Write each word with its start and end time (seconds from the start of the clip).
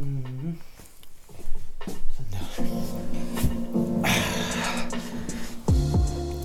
Mm-hmm. 0.00 0.46
Mm. 0.48 0.54
Sådan 2.16 2.32
der. 2.32 2.64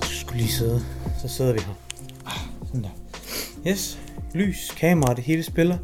Så 0.06 0.20
skulle 0.20 0.38
lige 0.38 0.52
sidde. 0.52 0.82
Så 1.22 1.28
sidder 1.28 1.52
vi 1.52 1.58
her. 1.60 1.74
Ah, 2.26 2.38
Sådan 2.66 2.82
der. 2.82 2.90
Yes. 3.70 3.98
Lys, 4.34 4.70
kamera, 4.76 5.14
det 5.14 5.24
hele 5.24 5.42
spiller. 5.42 5.78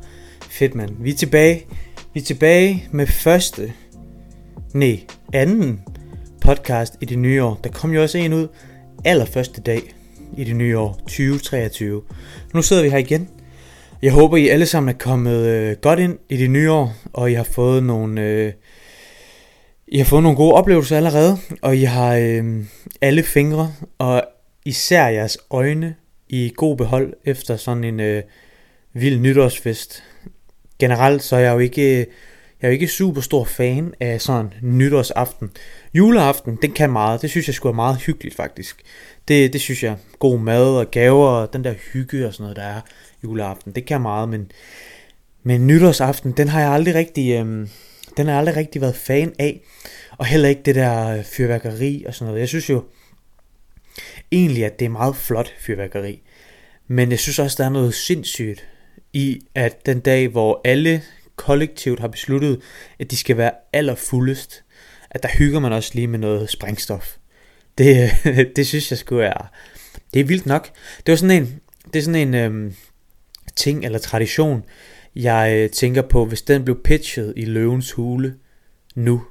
Fedt, 0.51 0.75
mand. 0.75 0.97
Vi 0.99 1.11
er 1.11 1.15
tilbage. 1.15 1.67
Vi 2.15 2.21
er 2.21 2.25
tilbage 2.25 2.89
med 2.91 3.07
første, 3.07 3.73
nej, 4.75 5.01
anden 5.33 5.81
podcast 6.41 6.95
i 7.01 7.05
det 7.05 7.19
nye 7.19 7.43
år. 7.45 7.61
Der 7.65 7.71
kom 7.71 7.91
jo 7.93 8.03
også 8.03 8.19
en 8.19 8.33
ud 8.33 8.49
allerførste 9.05 9.61
dag 9.61 9.95
i 10.37 10.45
det 10.45 10.57
nye 10.57 10.79
år, 10.79 10.93
2023. 10.95 12.03
Nu 12.55 12.63
sidder 12.63 12.83
vi 12.83 12.91
her 12.91 12.99
igen. 12.99 13.29
Jeg 14.03 14.13
håber, 14.13 14.37
I 14.37 14.49
alle 14.49 14.67
sammen 14.67 14.95
er 14.95 14.99
kommet 14.99 15.47
øh, 15.47 15.77
godt 15.77 15.99
ind 15.99 16.19
i 16.29 16.37
det 16.37 16.51
nye 16.51 16.71
år, 16.71 16.95
og 17.13 17.31
I 17.31 17.35
har 17.35 17.45
fået 17.45 17.83
nogle, 17.83 18.21
øh, 18.21 18.53
I 19.87 19.99
har 19.99 20.05
fået 20.05 20.23
nogle 20.23 20.37
gode 20.37 20.55
oplevelser 20.55 20.97
allerede, 20.97 21.39
og 21.63 21.77
I 21.77 21.83
har 21.83 22.17
øh, 22.17 22.65
alle 23.01 23.23
fingre, 23.23 23.73
og 23.99 24.25
især 24.65 25.09
jeres 25.09 25.39
øjne 25.51 25.95
i 26.29 26.53
god 26.57 26.77
behold 26.77 27.15
efter 27.25 27.57
sådan 27.57 27.85
en 27.85 28.01
øh, 28.01 28.23
vild 28.93 29.21
nytårsfest. 29.21 30.05
Generelt 30.79 31.23
så 31.23 31.37
er 31.37 31.41
jeg 31.41 31.53
jo 31.53 31.59
ikke, 31.59 31.83
øh, 31.83 31.99
jeg 31.99 32.07
er 32.61 32.69
jo 32.69 32.73
ikke 32.73 32.89
super 32.89 33.21
stor 33.21 33.45
fan 33.45 33.95
af 34.01 34.21
sådan 34.21 34.53
nytårsaften. 34.63 35.51
Juleaften, 35.95 36.59
den 36.63 36.73
kan 36.73 36.91
meget. 36.91 37.23
Det 37.23 37.31
synes 37.31 37.47
jeg 37.47 37.55
skulle 37.55 37.73
er 37.73 37.77
meget 37.77 37.97
hyggeligt 37.97 38.37
faktisk. 38.37 38.83
Det, 39.29 39.53
det 39.53 39.61
synes 39.61 39.83
jeg. 39.83 39.97
God 40.19 40.39
mad 40.39 40.77
og 40.77 40.91
gaver 40.91 41.29
og 41.29 41.53
den 41.53 41.65
der 41.65 41.75
hygge 41.93 42.27
og 42.27 42.35
sådan 42.35 42.45
noget, 42.45 42.57
der 42.57 42.63
er 42.63 42.81
juleaften. 43.25 43.73
Det 43.73 43.87
kan 43.87 43.95
jeg 43.95 44.03
meget, 44.03 44.29
men, 44.29 44.51
men 45.43 45.67
nytårsaften, 45.67 46.33
den 46.33 46.49
har 46.49 46.61
jeg 46.61 46.71
aldrig 46.71 46.95
rigtig, 46.95 47.33
øhm, 47.33 47.69
den 48.17 48.27
har 48.27 48.33
jeg 48.33 48.39
aldrig 48.39 48.57
rigtig 48.57 48.81
været 48.81 48.97
fan 48.97 49.33
af. 49.39 49.61
Og 50.19 50.27
heller 50.27 50.49
ikke 50.49 50.63
det 50.63 50.75
der 50.75 51.09
øh, 51.09 51.25
fyrværkeri 51.25 52.05
og 52.07 52.15
sådan 52.15 52.27
noget. 52.27 52.41
Jeg 52.41 52.49
synes 52.49 52.71
jo 52.71 52.85
egentlig, 54.33 54.65
at 54.65 54.79
det 54.79 54.85
er 54.85 54.91
meget 54.91 55.17
flot 55.17 55.53
fyrværkeri. 55.61 56.23
Men 56.89 57.11
jeg 57.11 57.19
synes 57.19 57.39
også, 57.39 57.57
der 57.59 57.65
er 57.65 57.73
noget 57.73 57.95
sindssygt 57.95 58.69
i, 59.13 59.41
at 59.55 59.87
den 59.87 60.01
dag, 60.01 60.29
hvor 60.29 60.61
alle 60.65 61.03
kollektivt 61.37 62.01
har 62.01 62.09
besluttet, 62.09 62.61
at 62.99 63.11
de 63.11 63.17
skal 63.17 63.37
være 63.37 63.53
allerfuldest, 63.73 64.65
at 65.11 65.23
der 65.23 65.29
hygger 65.29 65.61
man 65.61 65.73
også 65.73 65.91
lige 65.95 66.07
med 66.07 66.19
noget 66.19 66.51
sprængstof. 66.51 67.17
Det, 67.79 68.11
det 68.57 68.67
synes 68.67 68.91
jeg 68.91 68.99
skulle 68.99 69.25
er, 69.25 69.51
det 70.15 70.21
er 70.21 70.25
vildt 70.25 70.47
nok. 70.47 70.71
Det 71.07 71.13
var 71.13 71.17
sådan 71.17 71.43
en, 71.43 71.61
det 71.93 71.99
er 71.99 72.03
sådan 72.03 72.29
en 72.29 72.35
øhm, 72.35 72.75
ting 73.57 73.85
eller 73.85 73.99
tradition, 73.99 74.65
jeg 75.17 75.53
øh, 75.57 75.71
tænker 75.71 76.03
på, 76.03 76.25
hvis 76.25 76.43
den 76.43 76.65
blev 76.65 76.83
pitchet 76.83 77.33
i 77.37 77.45
løvens 77.45 77.93
hule 77.93 78.35
nu, 78.95 79.23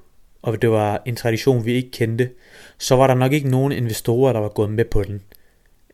og 0.42 0.62
det 0.62 0.72
var 0.72 1.02
en 1.06 1.16
tradition, 1.16 1.66
vi 1.66 1.74
ikke 1.74 1.92
kendte, 1.92 2.30
så 2.78 2.96
var 2.96 3.08
der 3.08 3.14
nok 3.14 3.34
ikke 3.34 3.50
nogen 3.50 3.72
investorer, 3.72 4.34
der 4.34 4.40
var 4.40 4.50
gået 4.50 4.72
med 4.72 4.86
på 4.86 5.04
den. 5.04 5.22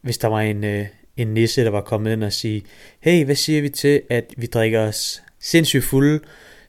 Hvis 0.01 0.17
der 0.17 0.27
var 0.27 0.41
en, 0.41 0.63
øh, 0.63 0.85
en 1.17 1.27
nisse, 1.27 1.63
der 1.63 1.69
var 1.69 1.81
kommet 1.81 2.13
ind 2.13 2.23
og 2.23 2.33
sige, 2.33 2.63
hey, 2.99 3.25
hvad 3.25 3.35
siger 3.35 3.61
vi 3.61 3.69
til, 3.69 4.01
at 4.09 4.33
vi 4.37 4.45
drikker 4.45 4.81
os 4.81 5.23
sindssygt 5.39 5.83
fulde, 5.83 6.19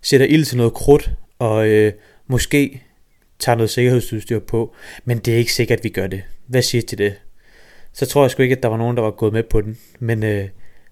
sætter 0.03 0.27
ild 0.27 0.45
til 0.45 0.57
noget 0.57 0.75
krudt, 0.75 1.11
og 1.39 1.69
øh, 1.69 1.93
måske 2.27 2.83
tager 3.39 3.57
noget 3.57 3.71
sikkerhedsudstyr 3.71 4.39
på, 4.39 4.75
men 5.05 5.19
det 5.19 5.35
er 5.35 5.39
ikke 5.39 5.53
sikkert, 5.53 5.79
at 5.79 5.85
vi 5.85 5.89
gør 5.89 6.07
det. 6.07 6.23
Hvad 6.47 6.63
siger 6.63 6.83
til 6.83 6.99
det? 6.99 7.15
Så 7.93 8.07
tror 8.07 8.23
jeg 8.23 8.31
sgu 8.31 8.43
ikke, 8.43 8.57
at 8.57 8.63
der 8.63 8.69
var 8.69 8.77
nogen, 8.77 8.97
der 8.97 9.03
var 9.03 9.11
gået 9.11 9.33
med 9.33 9.43
på 9.43 9.61
den. 9.61 9.79
Men 9.99 10.23
øh, 10.23 10.49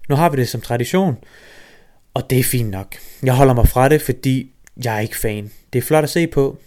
nu 0.07 0.15
har 0.15 0.29
vi 0.29 0.37
det 0.37 0.49
som 0.49 0.61
tradition, 0.61 1.17
og 2.13 2.29
det 2.29 2.39
er 2.39 2.43
fint 2.43 2.69
nok. 2.69 2.95
Jeg 3.23 3.33
holder 3.33 3.53
mig 3.53 3.67
fra 3.67 3.89
det, 3.89 4.01
fordi 4.01 4.51
jeg 4.83 4.95
er 4.95 4.99
ikke 4.99 5.17
fan. 5.17 5.51
Det 5.73 5.79
er 5.79 5.83
flot 5.83 6.03
at 6.03 6.09
se 6.09 6.27
på. 6.27 6.57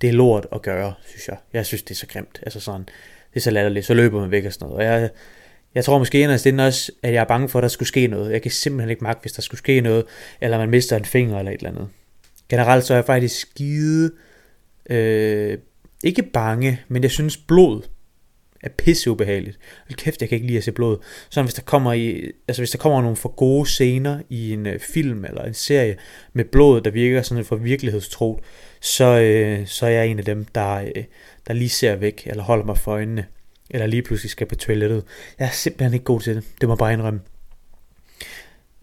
Det 0.00 0.08
er 0.08 0.12
lort 0.12 0.46
at 0.52 0.62
gøre, 0.62 0.94
synes 1.06 1.28
jeg. 1.28 1.36
Jeg 1.52 1.66
synes, 1.66 1.82
det 1.82 1.90
er 1.90 1.94
så 1.94 2.06
grimt. 2.06 2.40
Altså 2.42 2.60
sådan, 2.60 2.80
det 3.30 3.36
er 3.36 3.40
så 3.40 3.50
latterligt. 3.50 3.86
Så 3.86 3.94
løber 3.94 4.20
man 4.20 4.30
væk 4.30 4.44
og 4.44 4.52
sådan 4.52 4.68
noget. 4.68 4.86
Og 4.86 5.00
jeg, 5.00 5.10
jeg 5.74 5.84
tror 5.84 5.98
måske 5.98 6.20
inderst 6.20 6.46
inden 6.46 6.60
også, 6.60 6.92
at 7.02 7.12
jeg 7.12 7.20
er 7.20 7.24
bange 7.24 7.48
for, 7.48 7.58
at 7.58 7.62
der 7.62 7.68
skulle 7.68 7.88
ske 7.88 8.06
noget. 8.06 8.32
Jeg 8.32 8.42
kan 8.42 8.50
simpelthen 8.50 8.90
ikke 8.90 9.04
magte, 9.04 9.22
hvis 9.22 9.32
der 9.32 9.42
skulle 9.42 9.58
ske 9.58 9.80
noget, 9.80 10.04
eller 10.40 10.58
man 10.58 10.70
mister 10.70 10.96
en 10.96 11.04
finger 11.04 11.38
eller 11.38 11.52
et 11.52 11.56
eller 11.56 11.70
andet. 11.70 11.88
Generelt 12.48 12.84
så 12.84 12.94
er 12.94 12.98
jeg 12.98 13.04
faktisk 13.04 13.40
skide, 13.40 14.10
øh, 14.90 15.58
ikke 16.04 16.22
bange, 16.22 16.80
men 16.88 17.02
jeg 17.02 17.10
synes 17.10 17.36
blod 17.36 17.82
er 18.62 18.68
pisse 18.68 19.10
ubehageligt. 19.10 19.58
Hold 19.88 19.96
kæft, 19.96 20.20
jeg 20.20 20.28
kan 20.28 20.36
ikke 20.36 20.46
lide 20.46 20.58
at 20.58 20.64
se 20.64 20.72
blod. 20.72 20.98
Så 21.30 21.42
hvis 21.42 21.54
der 21.54 21.62
kommer 21.62 21.92
i, 21.92 22.30
altså 22.48 22.62
hvis 22.62 22.70
der 22.70 22.78
kommer 22.78 23.02
nogle 23.02 23.16
for 23.16 23.28
gode 23.28 23.66
scener 23.66 24.20
i 24.28 24.52
en 24.52 24.66
øh, 24.66 24.80
film 24.80 25.24
eller 25.24 25.42
en 25.42 25.54
serie 25.54 25.96
med 26.32 26.44
blod, 26.44 26.80
der 26.80 26.90
virker 26.90 27.22
sådan 27.22 27.44
for 27.44 27.56
virkelighedstro, 27.56 28.40
så, 28.80 29.04
øh, 29.04 29.66
så 29.66 29.86
er 29.86 29.90
jeg 29.90 30.06
en 30.06 30.18
af 30.18 30.24
dem, 30.24 30.44
der, 30.44 30.74
øh, 30.74 31.04
der 31.46 31.54
lige 31.54 31.68
ser 31.68 31.96
væk, 31.96 32.22
eller 32.26 32.42
holder 32.42 32.64
mig 32.64 32.78
for 32.78 32.92
øjnene, 32.92 33.26
eller 33.70 33.86
lige 33.86 34.02
pludselig 34.02 34.30
skal 34.30 34.46
på 34.46 34.54
toilettet. 34.54 35.04
Jeg 35.38 35.46
er 35.46 35.50
simpelthen 35.50 35.94
ikke 35.94 36.04
god 36.04 36.20
til 36.20 36.34
det. 36.34 36.44
Det 36.60 36.68
må 36.68 36.74
jeg 36.74 36.78
bare 36.78 36.92
indrømme. 36.92 37.20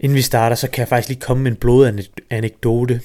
Inden 0.00 0.16
vi 0.16 0.22
starter, 0.22 0.56
så 0.56 0.70
kan 0.70 0.80
jeg 0.80 0.88
faktisk 0.88 1.08
lige 1.08 1.20
komme 1.20 1.42
med 1.42 1.50
en 1.50 1.56
blodanekdote. 1.56 3.00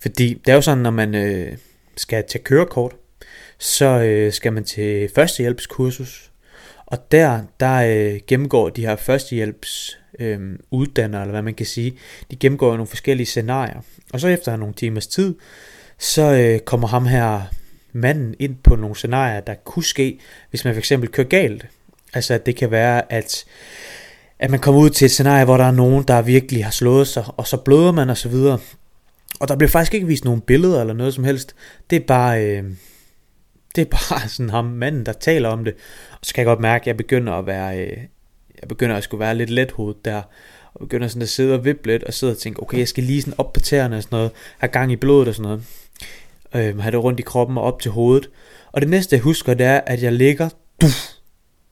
Fordi 0.00 0.34
det 0.34 0.50
er 0.50 0.54
jo 0.54 0.60
sådan, 0.60 0.82
når 0.82 0.90
man 0.90 1.14
øh, 1.14 1.56
skal 1.96 2.24
tage 2.28 2.44
kørekort, 2.44 2.94
så 3.58 3.86
øh, 3.86 4.32
skal 4.32 4.52
man 4.52 4.64
til 4.64 5.10
førstehjælpskursus. 5.14 6.30
Og 6.86 7.12
der, 7.12 7.40
der 7.60 7.74
øh, 7.74 8.20
gennemgår 8.26 8.68
de 8.68 8.86
her 8.86 8.96
førstehjælps 8.96 9.98
øh, 10.18 10.40
uddannere, 10.70 11.20
eller 11.20 11.32
hvad 11.32 11.42
man 11.42 11.54
kan 11.54 11.66
sige, 11.66 11.98
de 12.30 12.36
gennemgår 12.36 12.70
nogle 12.70 12.86
forskellige 12.86 13.26
scenarier. 13.26 13.80
Og 14.12 14.20
så 14.20 14.28
efter 14.28 14.56
nogle 14.56 14.74
timers 14.74 15.06
tid, 15.06 15.34
så 15.98 16.22
øh, 16.22 16.58
kommer 16.58 16.88
ham 16.88 17.06
her 17.06 17.42
manden 17.92 18.34
ind 18.38 18.56
på 18.64 18.76
nogle 18.76 18.96
scenarier, 18.96 19.40
der 19.40 19.54
kunne 19.54 19.84
ske, 19.84 20.18
hvis 20.50 20.64
man 20.64 20.74
fx 20.74 20.92
kører 21.12 21.28
galt. 21.28 21.66
Altså 22.14 22.34
at 22.34 22.46
det 22.46 22.56
kan 22.56 22.70
være, 22.70 23.12
at, 23.12 23.44
at 24.38 24.50
man 24.50 24.60
kommer 24.60 24.80
ud 24.80 24.90
til 24.90 25.04
et 25.04 25.10
scenarie, 25.10 25.44
hvor 25.44 25.56
der 25.56 25.64
er 25.64 25.70
nogen, 25.70 26.04
der 26.08 26.22
virkelig 26.22 26.64
har 26.64 26.70
slået 26.70 27.08
sig, 27.08 27.24
og 27.36 27.46
så 27.46 27.56
bløder 27.56 27.92
man 27.92 28.10
og 28.10 28.16
så 28.16 28.28
videre. 28.28 28.58
Og 29.40 29.48
der 29.48 29.56
bliver 29.56 29.70
faktisk 29.70 29.94
ikke 29.94 30.06
vist 30.06 30.24
nogen 30.24 30.40
billeder 30.40 30.80
eller 30.80 30.94
noget 30.94 31.14
som 31.14 31.24
helst. 31.24 31.54
Det 31.90 31.96
er 31.96 32.06
bare, 32.06 32.44
øh, 32.44 32.64
det 33.76 33.82
er 33.82 33.90
bare 34.10 34.28
sådan 34.36 34.50
ham 34.50 34.64
manden, 34.64 35.06
der 35.06 35.12
taler 35.12 35.48
om 35.48 35.64
det. 35.64 35.74
Og 36.12 36.18
så 36.22 36.34
kan 36.34 36.40
jeg 36.40 36.46
godt 36.46 36.60
mærke, 36.60 36.82
at 36.82 36.86
jeg 36.86 36.96
begynder 36.96 37.32
at 37.32 37.46
være, 37.46 37.78
øh, 37.78 37.96
jeg 38.60 38.68
begynder 38.68 38.96
at 38.96 39.04
skulle 39.04 39.20
være 39.20 39.34
lidt 39.34 39.50
let 39.50 39.72
hoved 39.72 39.94
der. 40.04 40.22
Og 40.74 40.80
begynder 40.80 41.08
sådan 41.08 41.22
at 41.22 41.28
sidde 41.28 41.54
og 41.54 41.64
vippe 41.64 41.86
lidt, 41.86 42.04
og 42.04 42.14
sidde 42.14 42.30
og 42.30 42.38
tænke, 42.38 42.62
okay, 42.62 42.78
jeg 42.78 42.88
skal 42.88 43.04
lige 43.04 43.22
sådan 43.22 43.34
op 43.38 43.52
på 43.52 43.60
tæerne 43.60 43.96
og 43.96 44.02
sådan 44.02 44.16
noget. 44.16 44.30
Have 44.58 44.70
gang 44.70 44.92
i 44.92 44.96
blodet 44.96 45.28
og 45.28 45.34
sådan 45.34 45.42
noget 45.42 45.64
øh, 46.54 46.78
have 46.78 46.90
det 46.90 47.04
rundt 47.04 47.20
i 47.20 47.22
kroppen 47.22 47.58
og 47.58 47.64
op 47.64 47.80
til 47.80 47.90
hovedet. 47.90 48.30
Og 48.72 48.80
det 48.80 48.90
næste 48.90 49.16
jeg 49.16 49.22
husker, 49.22 49.54
det 49.54 49.66
er, 49.66 49.80
at 49.86 50.02
jeg 50.02 50.12
ligger 50.12 50.48
duf, 50.80 51.08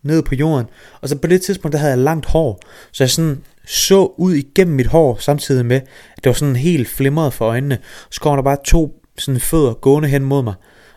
ned 0.03 0.23
på 0.23 0.35
jorden. 0.35 0.67
Og 1.01 1.09
så 1.09 1.19
på 1.19 1.27
det 1.27 1.43
tidspunkt, 1.43 1.73
der 1.73 1.79
havde 1.79 1.93
jeg 1.93 1.99
langt 1.99 2.27
hår. 2.27 2.61
Så 2.93 3.05
jeg 3.05 3.11
sådan 3.11 3.45
så 3.67 4.15
ud 4.19 4.35
igennem 4.35 4.77
mit 4.77 4.87
hår, 4.87 5.17
samtidig 5.21 5.67
med, 5.67 5.77
at 6.17 6.25
det 6.25 6.27
var 6.27 6.33
sådan 6.33 6.57
helt 6.57 6.89
flimret 6.89 7.33
for 7.33 7.45
øjnene. 7.45 7.79
Så 8.11 8.21
kommer 8.21 8.37
der 8.37 8.43
bare 8.43 8.57
to 8.65 9.01
sådan 9.19 9.41
fødder 9.41 9.75
gående 9.75 10.09
hen 10.09 10.25
mod 10.25 10.43
mig. 10.43 10.55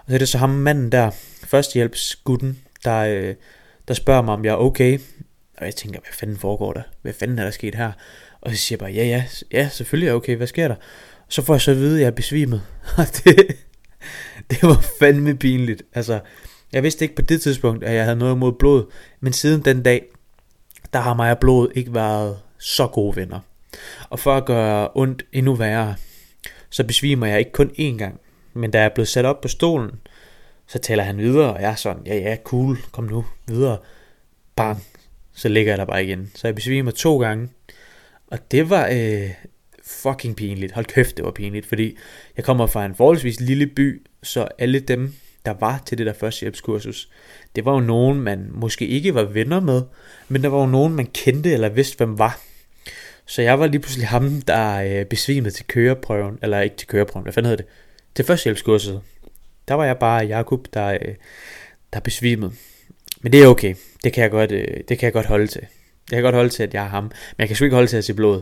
Og 0.08 0.12
så 0.12 0.16
er 0.16 0.20
det 0.20 0.30
så 0.30 0.38
ham 0.38 0.50
manden 0.50 0.92
der, 0.92 1.12
førstehjælpsgutten, 1.44 2.60
der, 2.84 2.98
øh, 3.00 3.36
der 3.88 3.94
spørger 3.94 4.22
mig, 4.22 4.34
om 4.34 4.46
jeg 4.46 4.52
er 4.52 4.56
okay. 4.56 5.00
Og 5.58 5.66
jeg 5.66 5.76
tænker, 5.76 6.00
hvad 6.00 6.14
fanden 6.14 6.38
foregår 6.38 6.74
der? 6.74 6.82
Hvad 7.02 7.14
fanden 7.14 7.40
er 7.40 7.44
der 7.44 7.52
sket 7.52 7.76
her? 7.76 7.92
Og 8.42 8.52
så 8.52 8.58
siger 8.58 8.78
jeg 8.78 8.80
bare, 8.80 8.92
ja, 8.92 9.06
ja, 9.06 9.24
ja, 9.52 9.70
selvfølgelig 9.70 10.08
er 10.08 10.12
jeg 10.12 10.16
okay, 10.16 10.36
hvad 10.36 10.48
sker 10.48 10.68
der? 10.68 10.76
Så 11.30 11.42
får 11.42 11.54
jeg 11.54 11.62
så 11.62 11.72
at 11.72 11.78
vide, 11.78 11.96
at 11.96 12.02
jeg 12.02 12.08
er 12.08 12.12
besvimet. 12.12 12.62
Og 12.98 13.06
det, 13.24 13.58
det 14.50 14.64
var 14.64 14.86
fandme 15.00 15.38
pinligt. 15.38 15.84
Altså, 15.94 16.20
jeg 16.74 16.84
vidste 16.84 17.06
ikke 17.06 17.16
på 17.16 17.22
det 17.22 17.42
tidspunkt, 17.42 17.84
at 17.84 17.96
jeg 17.96 18.04
havde 18.04 18.18
noget 18.18 18.36
imod 18.36 18.54
blod, 18.54 18.92
men 19.20 19.34
siden 19.34 19.66
den 19.66 19.84
dag, 19.84 20.06
der 20.94 21.00
har 21.00 21.14
mig 21.14 21.32
og 21.32 21.40
blod 21.40 21.70
ikke 21.76 21.94
været 21.94 22.38
så 22.58 22.88
gode 22.88 23.16
venner. 23.16 23.40
Og 24.10 24.20
for 24.20 24.36
at 24.36 24.46
gøre 24.46 24.90
ondt 24.96 25.24
endnu 25.34 25.56
værre, 25.56 25.96
så 26.70 26.84
besvimer 26.84 27.28
jeg 27.28 27.40
ikke 27.40 27.52
kun 27.52 27.72
én 27.80 27.98
gang, 27.98 28.20
men 28.58 28.72
da 28.72 28.78
jeg 28.78 28.86
er 28.86 28.94
blevet 28.94 29.08
sat 29.08 29.26
op 29.26 29.42
på 29.42 29.48
stolen, 29.48 29.92
så 30.68 30.80
taler 30.80 31.04
han 31.04 31.18
videre, 31.18 31.54
og 31.54 31.62
jeg 31.62 31.72
er 31.72 31.76
sådan, 31.76 32.04
ja 32.06 32.18
ja, 32.18 32.38
cool, 32.44 32.78
kom 32.92 33.04
nu, 33.04 33.26
videre. 33.48 33.78
Bang, 34.56 34.84
så 35.34 35.50
ligger 35.50 35.72
jeg 35.72 35.78
der 35.78 35.86
bare 35.86 36.06
igen. 36.06 36.32
Så 36.36 36.48
jeg 36.48 36.56
besvimer 36.56 36.92
to 36.92 37.20
gange, 37.20 37.50
og 38.28 38.52
det 38.52 38.70
var, 38.70 38.90
øh, 38.92 39.30
fucking 39.88 40.36
pinligt. 40.36 40.74
Hold 40.74 40.86
kæft, 40.86 41.18
det 41.18 41.26
var 41.26 41.32
pinligt, 41.32 41.66
fordi 41.66 41.98
jeg 42.38 42.46
kommer 42.46 42.68
fra 42.68 42.86
en 42.86 42.96
forholdsvis 42.96 43.40
lille 43.40 43.68
by, 43.68 44.08
så 44.24 44.48
alle 44.58 44.80
dem, 44.80 45.14
der 45.46 45.54
var 45.60 45.84
til 45.86 45.98
det 45.98 46.06
der 46.06 46.14
førstehjælpskursus, 46.14 47.10
det 47.56 47.66
var 47.66 47.74
jo 47.74 47.80
nogen, 47.80 48.22
man 48.22 48.50
måske 48.52 48.88
ikke 48.88 49.14
var 49.14 49.24
venner 49.24 49.60
med, 49.60 49.82
men 50.28 50.44
der 50.44 50.50
var 50.50 50.60
jo 50.60 50.66
nogen, 50.66 50.94
man 50.96 51.06
kendte 51.06 51.52
eller 51.52 51.70
vidste, 51.70 51.98
hvem 51.98 52.20
var. 52.20 52.40
Så 53.26 53.42
jeg 53.42 53.60
var 53.60 53.68
lige 53.68 53.82
pludselig 53.82 54.08
ham, 54.08 54.42
der 54.42 55.00
øh, 55.00 55.06
besvimede 55.06 55.54
til 55.54 55.66
køreprøven, 55.68 56.40
eller 56.42 56.62
ikke 56.62 56.76
til 56.76 56.88
køreprøven, 56.88 57.24
hvad 57.24 57.34
fanden 57.34 57.50
hedder 57.50 57.64
det? 57.64 57.72
Til 58.18 58.26
førstehjælpskurset. 58.26 59.02
Der 59.68 59.74
var 59.74 59.86
jeg 59.86 59.98
bare 59.98 60.26
Jakob, 60.26 60.68
der, 60.74 60.88
øh, 60.88 61.16
der 61.94 62.00
besvimede. 62.00 62.52
Men 63.22 63.32
det 63.32 63.44
er 63.44 63.48
okay. 63.48 63.76
Det 64.04 64.14
kan 64.14 64.24
jeg 64.24 64.32
godt, 64.32 64.52
øh, 64.52 64.78
det 64.88 65.00
kan 65.00 65.06
jeg 65.06 65.14
godt 65.14 65.26
holde 65.26 65.48
til. 65.48 65.62
Jeg 66.12 66.18
kan 66.18 66.24
godt 66.24 66.36
holde 66.36 66.50
til, 66.50 66.64
at 66.64 66.74
jeg 66.74 66.84
er 66.84 66.90
ham. 66.90 67.04
Men 67.04 67.40
jeg 67.40 67.48
kan 67.48 67.56
sgu 67.56 67.66
ikke 67.66 67.76
holde 67.76 67.90
til 67.90 67.98
at 67.98 68.06
se 68.06 68.14
blod. 68.14 68.42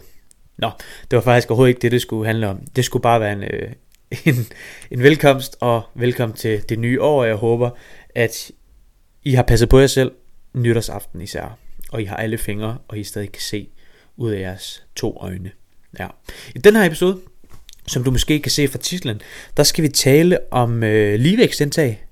Nå, 0.58 0.72
det 1.12 1.18
var 1.18 1.22
faktisk 1.22 1.50
overhovedet 1.50 1.70
ikke 1.70 1.82
det, 1.82 1.92
det 1.92 2.02
skulle 2.02 2.26
handle 2.26 2.48
om. 2.48 2.60
Det 2.76 2.86
skulle 2.86 3.02
bare 3.02 3.20
være 3.20 3.34
en, 3.34 3.44
øh, 3.44 3.72
en, 4.36 4.36
en 4.92 5.04
velkomst 5.04 5.58
og 5.60 5.82
velkommen 5.96 6.38
til 6.38 6.70
det 6.70 6.80
nye 6.80 7.02
år. 7.02 7.24
Jeg 7.24 7.36
håber, 7.36 7.70
at 8.16 8.52
I 9.24 9.34
har 9.34 9.44
passet 9.44 9.70
på 9.70 9.80
jer 9.80 9.88
selv 9.88 10.12
nytårsaften 10.54 11.22
især, 11.22 11.58
og 11.92 12.02
I 12.02 12.06
har 12.06 12.16
alle 12.16 12.38
fingre, 12.38 12.78
og 12.88 13.00
I 13.00 13.04
stadig 13.04 13.32
kan 13.32 13.42
se 13.42 13.70
ud 14.18 14.32
af 14.32 14.40
jeres 14.40 14.86
to 14.96 15.18
øjne. 15.22 15.52
Ja. 16.00 16.08
I 16.56 16.60
den 16.60 16.76
her 16.76 16.84
episode, 16.84 17.22
som 17.88 18.04
du 18.04 18.12
måske 18.12 18.40
kan 18.40 18.52
se 18.52 18.68
fra 18.68 18.78
titlen, 18.78 19.22
der 19.58 19.64
skal 19.64 19.84
vi 19.84 19.90
tale 19.90 20.40
om 20.52 20.84
øh, 20.84 21.20
ligevægtsindtag. 21.20 22.06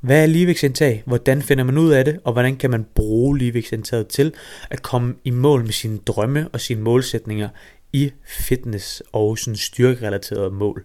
Hvad 0.00 0.22
er 0.22 0.26
ligevægtsindtag? 0.26 1.02
Hvordan 1.06 1.42
finder 1.42 1.64
man 1.64 1.78
ud 1.78 1.90
af 1.90 2.04
det? 2.04 2.20
Og 2.24 2.32
hvordan 2.32 2.56
kan 2.56 2.70
man 2.70 2.86
bruge 2.94 3.38
ligevægtsindtaget 3.38 4.08
til 4.08 4.32
at 4.70 4.82
komme 4.82 5.14
i 5.24 5.30
mål 5.30 5.64
med 5.64 5.72
sine 5.72 5.98
drømme 6.06 6.48
og 6.48 6.60
sine 6.60 6.80
målsætninger 6.80 7.48
i 7.92 8.12
fitness 8.26 9.02
og 9.12 9.38
sådan 9.38 9.56
styrkerelaterede 9.56 10.50
mål. 10.50 10.84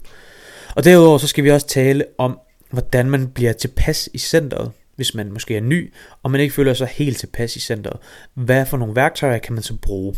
Og 0.76 0.84
derudover 0.84 1.18
så 1.18 1.28
skal 1.28 1.44
vi 1.44 1.52
også 1.52 1.68
tale 1.68 2.06
om, 2.18 2.40
hvordan 2.70 3.10
man 3.10 3.28
bliver 3.28 3.54
tilpas 3.54 4.10
i 4.14 4.18
centret, 4.18 4.72
hvis 4.96 5.16
man 5.16 5.32
måske 5.32 5.58
er 5.58 5.62
ny, 5.62 5.94
og 6.24 6.32
man 6.32 6.42
ikke 6.42 6.54
føler 6.54 6.74
sig 6.74 6.88
helt 6.88 7.18
tilpas 7.18 7.56
i 7.56 7.60
centret. 7.60 7.98
Hvad 8.34 8.66
for 8.66 8.78
nogle 8.78 8.96
værktøjer 8.96 9.38
kan 9.38 9.54
man 9.54 9.64
så 9.64 9.76
bruge? 9.82 10.16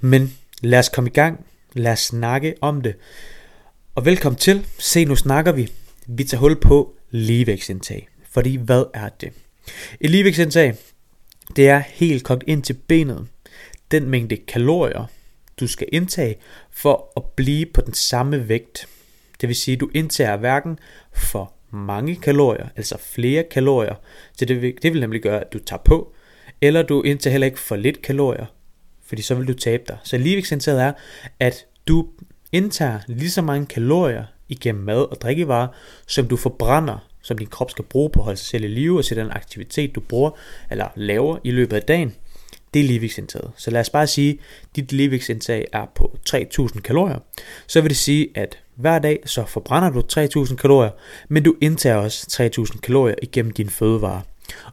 Men 0.00 0.36
lad 0.62 0.78
os 0.78 0.88
komme 0.88 1.10
i 1.10 1.12
gang. 1.12 1.46
Lad 1.76 1.92
os 1.92 2.00
snakke 2.00 2.54
om 2.60 2.80
det. 2.80 2.94
Og 3.94 4.04
velkommen 4.04 4.38
til. 4.38 4.66
Se, 4.78 5.04
nu 5.04 5.16
snakker 5.16 5.52
vi. 5.52 5.72
Vi 6.06 6.24
tager 6.24 6.40
hul 6.40 6.60
på 6.60 6.94
ligevægtsindtag. 7.10 8.08
Fordi 8.30 8.56
hvad 8.56 8.84
er 8.94 9.08
det? 9.08 9.32
Et 10.00 10.10
ligevægtsindtag, 10.10 10.74
det 11.56 11.68
er 11.68 11.78
helt 11.78 12.24
kogt 12.24 12.44
ind 12.46 12.62
til 12.62 12.72
benet. 12.72 13.26
Den 13.90 14.08
mængde 14.10 14.36
kalorier, 14.36 15.06
du 15.60 15.66
skal 15.66 15.88
indtage 15.92 16.36
for 16.70 17.12
at 17.16 17.22
blive 17.24 17.66
på 17.66 17.80
den 17.80 17.94
samme 17.94 18.48
vægt. 18.48 18.88
Det 19.40 19.48
vil 19.48 19.56
sige, 19.56 19.74
at 19.74 19.80
du 19.80 19.90
indtager 19.94 20.36
hverken 20.36 20.78
for 21.12 21.52
mange 21.70 22.16
kalorier, 22.16 22.68
altså 22.76 22.98
flere 22.98 23.44
kalorier, 23.50 23.94
så 24.36 24.44
det 24.44 24.62
vil, 24.62 24.74
det 24.82 24.92
vil 24.92 25.00
nemlig 25.00 25.22
gøre, 25.22 25.40
at 25.40 25.52
du 25.52 25.58
tager 25.58 25.82
på, 25.84 26.12
eller 26.60 26.82
du 26.82 27.02
indtager 27.02 27.32
heller 27.32 27.46
ikke 27.46 27.60
for 27.60 27.76
lidt 27.76 28.02
kalorier, 28.02 28.46
fordi 29.08 29.22
så 29.22 29.34
vil 29.34 29.48
du 29.48 29.54
tabe 29.54 29.82
dig. 29.88 29.98
Så 30.04 30.18
ligevægtsindtaget 30.18 30.82
er, 30.82 30.92
at 31.40 31.66
du 31.88 32.06
indtager 32.52 33.00
lige 33.06 33.30
så 33.30 33.42
mange 33.42 33.66
kalorier 33.66 34.24
igennem 34.48 34.84
mad 34.84 35.02
og 35.10 35.20
drikkevarer, 35.20 35.68
som 36.06 36.28
du 36.28 36.36
forbrænder, 36.36 36.98
som 37.22 37.38
din 37.38 37.46
krop 37.46 37.70
skal 37.70 37.84
bruge 37.84 38.10
på 38.10 38.20
at 38.20 38.24
holde 38.24 38.38
sig 38.38 38.46
selv 38.46 38.64
i 38.64 38.68
live 38.68 38.98
og 38.98 39.04
til 39.04 39.16
den 39.16 39.30
aktivitet, 39.30 39.94
du 39.94 40.00
bruger 40.00 40.30
eller 40.70 40.88
laver 40.96 41.38
i 41.44 41.50
løbet 41.50 41.76
af 41.76 41.82
dagen 41.82 42.14
det 42.76 42.84
er 42.84 42.88
ligevægtsindtaget. 42.88 43.50
Så 43.56 43.70
lad 43.70 43.80
os 43.80 43.90
bare 43.90 44.06
sige, 44.06 44.30
at 44.32 44.76
dit 44.76 44.92
ligevægtsindtag 44.92 45.66
er 45.72 45.86
på 45.94 46.18
3000 46.24 46.82
kalorier. 46.82 47.18
Så 47.66 47.80
vil 47.80 47.90
det 47.90 47.96
sige, 47.96 48.28
at 48.34 48.58
hver 48.74 48.98
dag 48.98 49.18
så 49.26 49.44
forbrænder 49.44 49.90
du 49.90 50.02
3000 50.02 50.58
kalorier, 50.58 50.90
men 51.28 51.42
du 51.42 51.54
indtager 51.60 51.96
også 51.96 52.26
3000 52.26 52.80
kalorier 52.80 53.14
igennem 53.22 53.52
dine 53.52 53.70
fødevarer. 53.70 54.20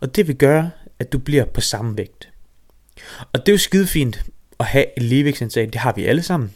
Og 0.02 0.16
det 0.16 0.28
vil 0.28 0.36
gøre, 0.36 0.72
at 1.00 1.14
du 1.14 1.18
bliver 1.18 1.46
på 1.46 1.62
samme 1.62 1.98
vægt. 1.98 2.30
Og 3.34 3.40
det 3.40 3.48
er 3.48 3.54
jo 3.54 3.58
skide 3.58 3.88
fint 3.88 4.26
at 4.60 4.66
have 4.66 4.86
et 4.98 5.04
Liebig's-indtag, 5.04 5.66
det 5.66 5.76
har 5.76 5.94
vi 5.96 6.06
alle 6.06 6.24
sammen. 6.24 6.54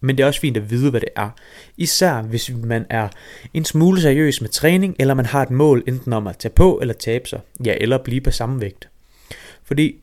Men 0.00 0.16
det 0.16 0.22
er 0.22 0.26
også 0.26 0.40
fint 0.40 0.56
at 0.56 0.70
vide, 0.70 0.90
hvad 0.90 1.00
det 1.00 1.08
er. 1.16 1.30
Især 1.76 2.22
hvis 2.22 2.50
man 2.50 2.86
er 2.90 3.08
en 3.54 3.64
smule 3.64 4.00
seriøs 4.00 4.40
med 4.40 4.48
træning, 4.48 4.96
eller 4.98 5.14
man 5.14 5.26
har 5.26 5.42
et 5.42 5.50
mål 5.50 5.84
enten 5.86 6.12
om 6.12 6.26
at 6.26 6.36
tage 6.38 6.52
på 6.52 6.78
eller 6.80 6.94
tabe 6.94 7.28
sig, 7.28 7.40
ja, 7.64 7.74
eller 7.80 7.98
blive 7.98 8.20
på 8.20 8.30
samme 8.30 8.60
vægt. 8.60 8.88
Fordi 9.64 9.96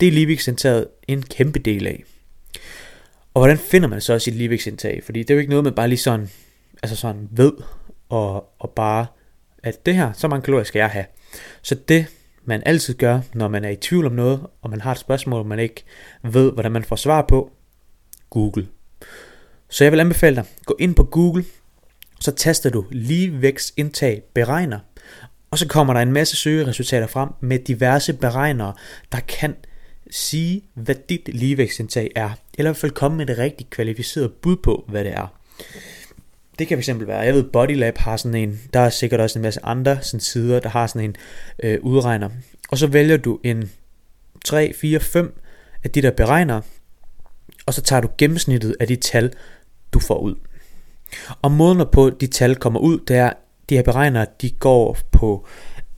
det 0.00 0.08
er 0.08 0.12
ligevægtsindtaget 0.12 0.86
en 1.08 1.22
kæmpe 1.22 1.58
del 1.58 1.86
af. 1.86 2.04
Og 3.34 3.40
hvordan 3.40 3.58
finder 3.58 3.88
man 3.88 4.00
så 4.00 4.18
sit 4.18 4.34
ligevægtsindtag? 4.34 5.02
Fordi 5.04 5.18
det 5.18 5.30
er 5.30 5.34
jo 5.34 5.38
ikke 5.38 5.50
noget, 5.50 5.64
man 5.64 5.74
bare 5.74 5.88
lige 5.88 5.98
sådan, 5.98 6.30
altså 6.82 6.96
sådan 6.96 7.28
ved, 7.30 7.52
og, 8.08 8.52
og 8.58 8.70
bare, 8.70 9.06
at 9.62 9.86
det 9.86 9.94
her, 9.94 10.12
så 10.12 10.28
mange 10.28 10.44
kalorier 10.44 10.64
skal 10.64 10.78
jeg 10.78 10.90
have. 10.90 11.04
Så 11.62 11.74
det, 11.74 12.06
man 12.44 12.62
altid 12.66 12.94
gør, 12.94 13.20
når 13.34 13.48
man 13.48 13.64
er 13.64 13.68
i 13.68 13.76
tvivl 13.76 14.06
om 14.06 14.12
noget, 14.12 14.40
og 14.62 14.70
man 14.70 14.80
har 14.80 14.92
et 14.92 14.98
spørgsmål, 14.98 15.44
man 15.44 15.58
ikke 15.58 15.84
ved, 16.22 16.52
hvordan 16.52 16.72
man 16.72 16.84
får 16.84 16.96
svar 16.96 17.22
på, 17.22 17.50
Google. 18.30 18.68
Så 19.70 19.84
jeg 19.84 19.92
vil 19.92 20.00
anbefale 20.00 20.36
dig, 20.36 20.44
gå 20.64 20.76
ind 20.80 20.94
på 20.94 21.04
Google, 21.04 21.44
så 22.20 22.32
taster 22.32 22.70
du 22.70 22.84
ligevækstindtag 22.90 24.22
beregner, 24.34 24.78
og 25.50 25.58
så 25.58 25.68
kommer 25.68 25.94
der 25.94 26.00
en 26.00 26.12
masse 26.12 26.36
søgeresultater 26.36 27.06
frem 27.06 27.28
med 27.40 27.58
diverse 27.58 28.12
beregnere, 28.12 28.74
der 29.12 29.20
kan 29.20 29.56
sige, 30.10 30.64
hvad 30.74 30.94
dit 31.08 31.28
ligevækstindtag 31.28 32.10
er, 32.16 32.30
eller 32.58 32.70
i 32.70 32.72
hvert 32.72 32.76
fald 32.76 32.92
komme 32.92 33.16
med 33.16 33.30
et 33.30 33.38
rigtig 33.38 33.70
kvalificeret 33.70 34.32
bud 34.32 34.56
på, 34.56 34.84
hvad 34.88 35.04
det 35.04 35.12
er. 35.12 35.38
Det 36.58 36.68
kan 36.68 36.82
fx 36.82 36.88
være, 36.88 37.18
jeg 37.18 37.34
ved 37.34 37.42
Bodylab 37.42 37.98
har 37.98 38.16
sådan 38.16 38.34
en, 38.34 38.60
der 38.72 38.80
er 38.80 38.90
sikkert 38.90 39.20
også 39.20 39.38
en 39.38 39.42
masse 39.42 39.64
andre 39.64 40.02
sådan 40.02 40.20
sider, 40.20 40.60
der 40.60 40.68
har 40.68 40.86
sådan 40.86 41.08
en 41.08 41.16
øh, 41.62 41.78
udregner. 41.82 42.28
Og 42.70 42.78
så 42.78 42.86
vælger 42.86 43.16
du 43.16 43.40
en 43.44 43.70
3, 44.44 44.72
4, 44.72 45.00
5 45.00 45.40
af 45.84 45.90
de 45.90 46.02
der 46.02 46.10
beregner, 46.10 46.60
og 47.66 47.74
så 47.74 47.82
tager 47.82 48.00
du 48.00 48.08
gennemsnittet 48.18 48.76
af 48.80 48.86
de 48.86 48.96
tal, 48.96 49.32
du 49.92 49.98
får 49.98 50.18
ud. 50.18 50.34
Og 51.42 51.52
måden 51.52 51.86
på 51.92 52.10
de 52.10 52.26
tal 52.26 52.56
kommer 52.56 52.80
ud, 52.80 52.98
det 53.08 53.16
er, 53.16 53.32
de 53.68 53.74
her 53.76 53.82
beregnere, 53.82 54.26
de 54.40 54.50
går 54.50 54.98
på 55.12 55.46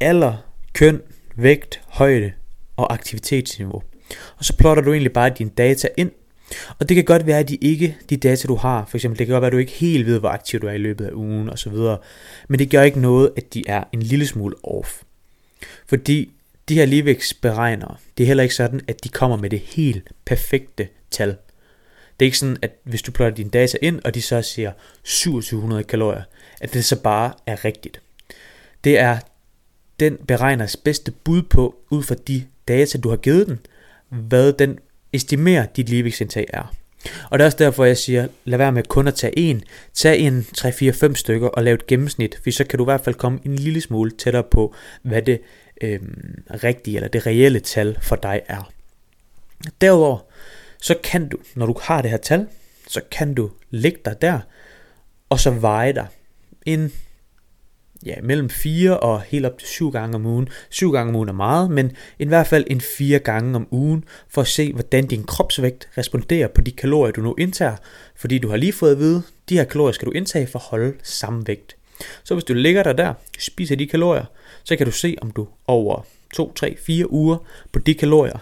alder, 0.01 0.37
køn, 0.73 1.01
vægt, 1.37 1.83
højde 1.87 2.33
og 2.77 2.93
aktivitetsniveau. 2.93 3.83
Og 4.39 4.45
så 4.45 4.57
plotter 4.57 4.83
du 4.83 4.93
egentlig 4.93 5.13
bare 5.13 5.31
dine 5.31 5.51
data 5.51 5.89
ind, 5.97 6.11
og 6.79 6.89
det 6.89 6.95
kan 6.95 7.05
godt 7.05 7.27
være, 7.27 7.39
at 7.39 7.49
de 7.49 7.57
ikke, 7.57 7.97
de 8.11 8.17
data 8.17 8.49
du 8.49 8.55
har, 8.55 8.87
for 8.89 8.97
eksempel, 8.97 9.19
det 9.19 9.27
kan 9.27 9.35
godt 9.35 9.43
være, 9.43 9.47
at 9.47 9.53
du 9.53 9.59
ikke 9.59 9.73
helt 9.73 10.07
ved, 10.07 10.21
hvor 10.21 10.29
aktiv 10.29 10.61
du 10.61 10.67
er 10.67 10.73
i 10.73 10.79
løbet 10.79 11.07
af 11.07 11.13
ugen 11.13 11.51
og 11.51 11.59
så 11.59 11.71
videre, 11.71 11.99
men 12.49 12.59
det 12.59 12.71
gør 12.71 12.83
ikke 12.83 13.01
noget, 13.01 13.31
at 13.37 13.55
de 13.55 13.65
er 13.67 13.85
en 13.93 14.03
lille 14.03 14.27
smule 14.27 14.57
off. 14.63 15.03
Fordi 15.87 16.33
de 16.69 16.75
her 16.75 16.87
ligevægtsberegnere, 16.87 17.97
det 18.19 18.25
er 18.25 18.27
heller 18.27 18.43
ikke 18.43 18.55
sådan, 18.55 18.81
at 18.89 19.05
de 19.05 19.09
kommer 19.09 19.37
med 19.37 19.51
det 19.51 19.61
helt 19.61 20.09
perfekte 20.25 20.89
tal. 21.11 21.37
Det 22.21 22.25
er 22.25 22.27
ikke 22.27 22.39
sådan, 22.39 22.57
at 22.63 22.71
hvis 22.85 23.03
du 23.03 23.13
plotter 23.13 23.37
dine 23.37 23.51
data 23.51 23.79
ind, 23.83 24.01
og 24.05 24.15
de 24.15 24.23
så 24.23 24.43
siger 24.43 24.73
2700 25.05 25.85
kalorier, 25.85 26.23
at 26.61 26.75
det 26.75 26.85
så 26.85 27.01
bare 27.01 27.33
er 27.47 27.65
rigtigt. 27.65 28.01
Det 28.85 28.99
er 28.99 29.19
den 30.01 30.17
beregners 30.17 30.77
bedste 30.77 31.11
bud 31.11 31.43
på, 31.43 31.75
ud 31.91 32.03
fra 32.03 32.15
de 32.15 32.45
data, 32.69 32.99
du 32.99 33.09
har 33.09 33.17
givet 33.17 33.47
den, 33.47 33.59
hvad 34.09 34.53
den 34.53 34.79
estimerer 35.15 35.67
dit 35.67 35.89
ligevægtsindtag 35.89 36.47
er. 36.53 36.75
Og 37.31 37.39
det 37.39 37.45
er 37.45 37.47
også 37.47 37.59
derfor, 37.59 37.85
jeg 37.85 37.97
siger, 37.97 38.29
lad 38.45 38.59
være 38.59 38.73
med 38.73 38.83
kun 38.83 39.09
at 39.09 39.15
tage 39.15 39.39
en. 39.39 39.63
Tag 39.95 40.19
en 40.19 40.47
3-4-5 40.59 41.15
stykker 41.15 41.49
og 41.49 41.65
lav 41.65 41.75
et 41.75 41.87
gennemsnit, 41.87 42.41
for 42.43 42.51
så 42.51 42.65
kan 42.65 42.79
du 42.79 42.85
i 42.85 42.91
hvert 42.93 43.01
fald 43.01 43.15
komme 43.15 43.39
en 43.45 43.57
lille 43.57 43.81
smule 43.81 44.11
tættere 44.11 44.43
på, 44.43 44.75
hvad 45.03 45.23
det 45.23 45.41
øh, 45.83 46.01
rigtige 46.51 46.97
eller 46.97 47.09
det 47.09 47.27
reelle 47.27 47.61
tal 47.61 47.99
for 48.03 48.17
dig 48.17 48.41
er. 48.49 48.73
Derudover, 49.81 50.19
så 50.81 50.95
kan 51.05 51.29
du, 51.29 51.39
når 51.55 51.67
du 51.67 51.75
har 51.83 52.03
det 52.03 52.11
her 52.11 52.19
tal, 52.19 52.47
så 52.89 53.01
kan 53.11 53.35
du 53.35 53.51
lægge 53.71 53.99
dig 54.05 54.23
der, 54.23 54.41
og 55.29 55.41
så 55.41 55.51
veje 55.51 55.93
dig 55.93 56.07
en 56.67 56.93
ja, 58.07 58.15
mellem 58.23 58.51
4 58.51 59.01
og 59.01 59.23
helt 59.23 59.47
op 59.47 59.59
til 59.59 59.69
7 59.69 59.91
gange 59.91 60.15
om 60.15 60.27
ugen. 60.27 60.49
7 60.71 60.93
gange 60.93 61.09
om 61.09 61.17
ugen 61.17 61.29
er 61.29 61.33
meget, 61.33 61.71
men 61.71 61.93
i 62.19 62.25
hvert 62.25 62.47
fald 62.47 62.65
en 62.67 62.81
4 62.81 63.19
gange 63.19 63.57
om 63.57 63.69
ugen, 63.71 64.05
for 64.29 64.41
at 64.41 64.47
se, 64.47 64.73
hvordan 64.73 65.07
din 65.07 65.25
kropsvægt 65.25 65.89
responderer 65.99 66.49
på 66.49 66.61
de 66.61 66.73
kalorier, 66.73 67.13
du 67.13 67.21
nu 67.21 67.35
indtager, 67.39 67.77
fordi 68.17 68.39
du 68.39 68.49
har 68.49 68.57
lige 68.57 68.73
fået 68.73 68.93
at 68.93 68.99
vide, 68.99 69.23
de 69.49 69.57
her 69.57 69.65
kalorier 69.65 69.93
skal 69.93 70.07
du 70.07 70.13
indtage 70.13 70.47
for 70.47 70.59
at 70.59 70.65
holde 70.65 70.95
samme 71.03 71.47
vægt. 71.47 71.77
Så 72.25 72.35
hvis 72.35 72.45
du 72.45 72.55
ligger 72.55 72.83
der 72.83 72.93
der, 72.93 73.15
spiser 73.39 73.77
de 73.77 73.87
kalorier, 73.87 74.25
så 74.65 74.77
kan 74.77 74.87
du 74.87 74.93
se, 74.93 75.17
om 75.21 75.31
du 75.31 75.49
over 75.67 76.07
2, 76.35 76.53
3, 76.53 76.77
4 76.87 77.13
uger 77.13 77.37
på 77.73 77.79
de 77.79 77.95
kalorier 77.95 78.39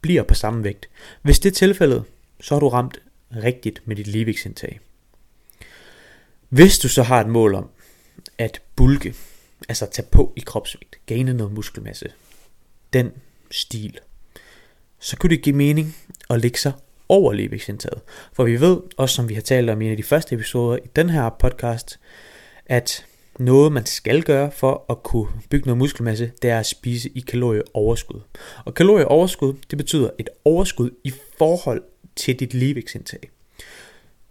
bliver 0.00 0.22
på 0.22 0.34
samme 0.34 0.64
vægt. 0.64 0.88
Hvis 1.22 1.40
det 1.40 1.50
er 1.50 1.54
tilfældet, 1.54 2.04
så 2.40 2.54
har 2.54 2.60
du 2.60 2.68
ramt 2.68 2.98
rigtigt 3.44 3.82
med 3.84 3.96
dit 3.96 4.06
ligevægtsindtag. 4.06 4.80
Hvis 6.48 6.78
du 6.78 6.88
så 6.88 7.02
har 7.02 7.20
et 7.20 7.28
mål 7.28 7.54
om, 7.54 7.68
at 8.38 8.62
bulke, 8.76 9.14
altså 9.68 9.86
tage 9.86 10.08
på 10.10 10.32
i 10.36 10.40
kropsvægt, 10.40 10.96
gaine 11.06 11.34
noget 11.34 11.52
muskelmasse, 11.52 12.12
den 12.92 13.12
stil, 13.50 13.98
så 14.98 15.16
kunne 15.16 15.30
det 15.30 15.42
give 15.42 15.56
mening 15.56 15.96
at 16.30 16.40
lægge 16.40 16.58
sig 16.58 16.72
over 17.08 17.32
ligevægtsindtaget. 17.32 18.00
For 18.32 18.44
vi 18.44 18.60
ved, 18.60 18.80
også 18.96 19.14
som 19.14 19.28
vi 19.28 19.34
har 19.34 19.40
talt 19.40 19.70
om 19.70 19.82
i 19.82 19.84
en 19.84 19.90
af 19.90 19.96
de 19.96 20.02
første 20.02 20.34
episoder 20.34 20.76
i 20.76 20.88
den 20.96 21.10
her 21.10 21.28
podcast, 21.28 22.00
at 22.66 23.06
noget 23.38 23.72
man 23.72 23.86
skal 23.86 24.22
gøre 24.22 24.50
for 24.50 24.84
at 24.90 25.02
kunne 25.02 25.28
bygge 25.50 25.66
noget 25.66 25.78
muskelmasse, 25.78 26.32
det 26.42 26.50
er 26.50 26.58
at 26.58 26.66
spise 26.66 27.08
i 27.14 27.20
kalorieoverskud. 27.20 28.20
Og 28.64 28.74
kalorieoverskud, 28.74 29.54
det 29.70 29.78
betyder 29.78 30.10
et 30.18 30.28
overskud 30.44 30.90
i 31.04 31.12
forhold 31.38 31.82
til 32.16 32.40
dit 32.40 32.54
ligevægtsindtag. 32.54 33.30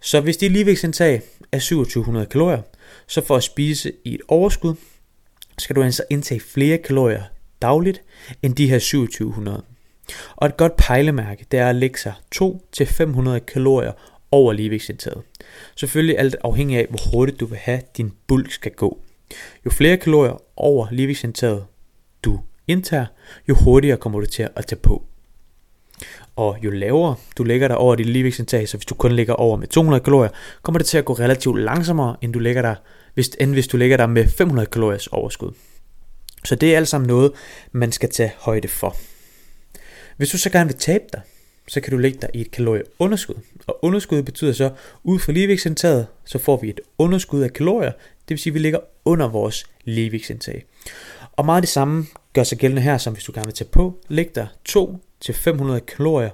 Så 0.00 0.20
hvis 0.20 0.36
dit 0.36 0.52
ligevægtsindtag 0.52 1.22
er 1.52 1.58
2700 1.58 2.26
kalorier, 2.26 2.62
så 3.06 3.20
for 3.20 3.36
at 3.36 3.42
spise 3.42 3.92
i 4.04 4.14
et 4.14 4.20
overskud, 4.28 4.74
skal 5.58 5.76
du 5.76 5.82
altså 5.82 6.04
indtage 6.10 6.40
flere 6.40 6.78
kalorier 6.78 7.22
dagligt 7.62 8.02
end 8.42 8.54
de 8.54 8.70
her 8.70 8.78
2700. 8.78 9.64
Og 10.36 10.46
et 10.46 10.56
godt 10.56 10.76
pejlemærke, 10.76 11.46
det 11.50 11.60
er 11.60 11.68
at 11.68 11.76
lægge 11.76 11.98
sig 11.98 12.12
2-500 12.34 13.38
kalorier 13.38 13.92
over 14.30 14.52
ligevægtsindtaget. 14.52 15.22
Selvfølgelig 15.76 16.18
alt 16.18 16.36
afhængig 16.44 16.78
af, 16.78 16.86
hvor 16.90 17.10
hurtigt 17.12 17.40
du 17.40 17.46
vil 17.46 17.58
have, 17.58 17.82
din 17.96 18.12
bulk 18.26 18.52
skal 18.52 18.72
gå. 18.72 19.00
Jo 19.64 19.70
flere 19.70 19.96
kalorier 19.96 20.42
over 20.56 20.86
ligevægtsindtaget 20.90 21.66
du 22.22 22.40
indtager, 22.68 23.06
jo 23.48 23.54
hurtigere 23.54 23.96
kommer 23.96 24.20
du 24.20 24.26
til 24.26 24.48
at 24.56 24.66
tage 24.66 24.80
på. 24.80 25.06
Og 26.36 26.58
jo 26.64 26.70
lavere 26.70 27.14
du 27.38 27.44
lægger 27.44 27.68
dig 27.68 27.76
over 27.76 27.94
dit 27.94 28.06
ligevægtsindtag, 28.06 28.68
så 28.68 28.76
hvis 28.76 28.86
du 28.86 28.94
kun 28.94 29.12
ligger 29.12 29.34
over 29.34 29.56
med 29.56 29.66
200 29.66 30.04
kalorier, 30.04 30.30
kommer 30.62 30.78
det 30.78 30.86
til 30.86 30.98
at 30.98 31.04
gå 31.04 31.12
relativt 31.12 31.60
langsommere, 31.60 32.16
end, 32.20 32.32
du 32.32 32.38
ligger 32.38 32.62
der, 32.62 32.74
hvis, 33.14 33.30
end 33.40 33.52
hvis 33.52 33.68
du 33.68 33.76
ligger 33.76 33.96
der 33.96 34.06
med 34.06 34.28
500 34.28 34.66
kaloriers 34.66 35.06
overskud. 35.06 35.52
Så 36.44 36.54
det 36.54 36.72
er 36.72 36.76
alt 36.76 36.88
sammen 36.88 37.08
noget, 37.08 37.32
man 37.72 37.92
skal 37.92 38.10
tage 38.10 38.32
højde 38.38 38.68
for. 38.68 38.96
Hvis 40.16 40.30
du 40.30 40.38
så 40.38 40.50
gerne 40.50 40.70
vil 40.70 40.78
tabe 40.78 41.04
dig, 41.12 41.20
så 41.68 41.80
kan 41.80 41.90
du 41.90 41.98
lægge 41.98 42.18
dig 42.22 42.30
i 42.34 42.40
et 42.40 42.50
kalorieunderskud. 42.50 43.34
Og 43.66 43.84
underskud 43.84 44.22
betyder 44.22 44.52
så, 44.52 44.70
ud 45.04 45.18
fra 45.18 45.32
ligevægtsindtaget, 45.32 46.06
så 46.24 46.38
får 46.38 46.56
vi 46.56 46.68
et 46.68 46.80
underskud 46.98 47.42
af 47.42 47.52
kalorier, 47.52 47.92
det 47.92 48.30
vil 48.30 48.38
sige, 48.38 48.50
at 48.50 48.54
vi 48.54 48.58
ligger 48.58 48.78
under 49.04 49.28
vores 49.28 49.64
ligevægtsindtag. 49.84 50.64
Og 51.32 51.44
meget 51.44 51.62
det 51.62 51.70
samme 51.70 52.06
gør 52.32 52.42
sig 52.42 52.58
gældende 52.58 52.82
her, 52.82 52.98
som 52.98 53.12
hvis 53.12 53.24
du 53.24 53.32
gerne 53.34 53.46
vil 53.46 53.54
tage 53.54 53.70
på. 53.72 53.98
Læg 54.08 54.34
dig 54.34 54.48
til 55.22 55.34
500 55.34 55.80
kalorier 55.80 56.30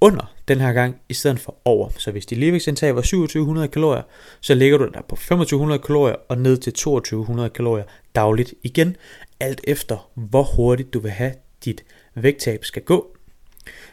under 0.00 0.34
den 0.48 0.60
her 0.60 0.72
gang, 0.72 1.00
i 1.08 1.14
stedet 1.14 1.40
for 1.40 1.56
over. 1.64 1.88
Så 1.96 2.10
hvis 2.10 2.26
dit 2.26 2.38
ligevægtsindtag 2.38 2.94
var 2.94 3.00
2700 3.00 3.68
kalorier, 3.68 4.02
så 4.40 4.54
ligger 4.54 4.78
du 4.78 4.84
der 4.94 5.00
på 5.00 5.16
2500 5.16 5.78
kalorier 5.78 6.16
og 6.28 6.38
ned 6.38 6.56
til 6.56 6.72
2200 6.72 7.50
kalorier 7.50 7.84
dagligt 8.14 8.54
igen, 8.62 8.96
alt 9.40 9.60
efter 9.64 10.10
hvor 10.14 10.42
hurtigt 10.42 10.94
du 10.94 11.00
vil 11.00 11.10
have 11.10 11.34
dit 11.64 11.84
vægttab 12.14 12.64
skal 12.64 12.82
gå. 12.82 13.16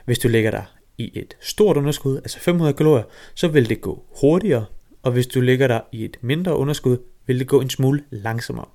Hvis 0.05 0.19
du 0.19 0.27
ligger 0.27 0.51
der 0.51 0.63
i 0.97 1.12
et 1.13 1.38
stort 1.41 1.77
underskud, 1.77 2.17
altså 2.17 2.39
500 2.39 2.74
kalorier, 2.74 3.03
så 3.35 3.47
vil 3.47 3.69
det 3.69 3.81
gå 3.81 4.03
hurtigere, 4.21 4.65
og 5.03 5.12
hvis 5.12 5.27
du 5.27 5.41
ligger 5.41 5.67
der 5.67 5.81
i 5.91 6.05
et 6.05 6.17
mindre 6.21 6.57
underskud, 6.57 6.97
vil 7.25 7.39
det 7.39 7.47
gå 7.47 7.62
en 7.62 7.69
smule 7.69 8.03
langsommere. 8.09 8.65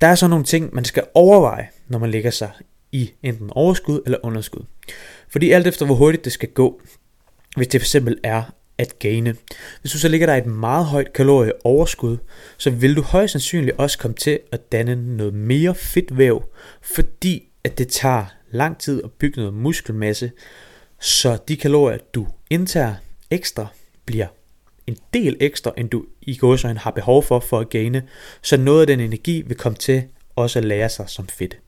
Der 0.00 0.06
er 0.06 0.14
så 0.14 0.28
nogle 0.28 0.44
ting, 0.44 0.74
man 0.74 0.84
skal 0.84 1.04
overveje, 1.14 1.68
når 1.88 1.98
man 1.98 2.10
lægger 2.10 2.30
sig 2.30 2.50
i 2.92 3.10
enten 3.22 3.50
overskud 3.52 4.00
eller 4.04 4.18
underskud. 4.22 4.62
Fordi 5.28 5.50
alt 5.50 5.66
efter 5.66 5.86
hvor 5.86 5.94
hurtigt 5.94 6.24
det 6.24 6.32
skal 6.32 6.48
gå, 6.48 6.80
hvis 7.56 7.68
det 7.68 7.82
fx 7.82 7.96
er 8.22 8.42
at 8.78 8.98
gaine. 8.98 9.36
Hvis 9.80 9.92
du 9.92 9.98
så 9.98 10.08
ligger 10.08 10.26
der 10.26 10.36
et 10.36 10.46
meget 10.46 10.86
højt 10.86 11.12
kalorieoverskud, 11.12 12.16
så 12.58 12.70
vil 12.70 12.96
du 12.96 13.02
højst 13.02 13.32
sandsynligt 13.32 13.76
også 13.78 13.98
komme 13.98 14.14
til 14.14 14.40
at 14.52 14.72
danne 14.72 15.16
noget 15.16 15.34
mere 15.34 15.74
fedtvæv, 15.74 16.44
fordi 16.82 17.48
at 17.64 17.78
det 17.78 17.88
tager 17.88 18.24
lang 18.50 18.78
tid 18.78 19.04
at 19.04 19.12
bygge 19.12 19.40
noget 19.40 19.54
muskelmasse, 19.54 20.32
så 21.00 21.38
de 21.48 21.56
kalorier, 21.56 21.98
du 22.14 22.26
indtager 22.50 22.94
ekstra, 23.30 23.66
bliver 24.06 24.26
en 24.86 24.96
del 25.14 25.36
ekstra, 25.40 25.72
end 25.76 25.90
du 25.90 26.04
i 26.22 26.36
gåsøjne 26.36 26.78
har 26.78 26.90
behov 26.90 27.22
for 27.22 27.40
for 27.40 27.60
at 27.60 27.70
gaine, 27.70 28.02
så 28.42 28.56
noget 28.56 28.80
af 28.80 28.86
den 28.86 29.00
energi 29.00 29.42
vil 29.46 29.56
komme 29.56 29.78
til 29.78 30.02
også 30.36 30.58
at 30.58 30.64
lære 30.64 30.88
sig 30.88 31.08
som 31.08 31.28
fedt. 31.28 31.58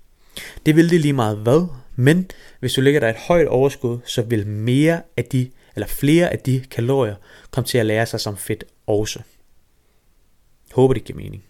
Det 0.67 0.77
vil 0.77 0.91
det 0.91 1.01
lige 1.01 1.13
meget 1.13 1.37
hvad, 1.37 1.67
men 1.97 2.31
hvis 2.61 2.73
du 2.73 2.81
lægger 2.81 3.01
dig 3.01 3.09
et 3.09 3.17
højt 3.17 3.47
overskud, 3.47 3.99
så 4.05 4.23
vil 4.23 4.47
mere 4.47 5.03
af 5.17 5.25
de, 5.25 5.51
eller 5.75 5.87
flere 5.87 6.29
af 6.33 6.39
de 6.39 6.65
kalorier 6.71 7.15
komme 7.51 7.67
til 7.67 7.79
at 7.79 7.87
lære 7.87 8.07
sig 8.07 8.21
som 8.21 8.37
fedt 8.37 8.65
også. 8.87 9.21
Håber 10.73 10.95
det 10.95 11.05
giver 11.05 11.17
mening. 11.17 11.45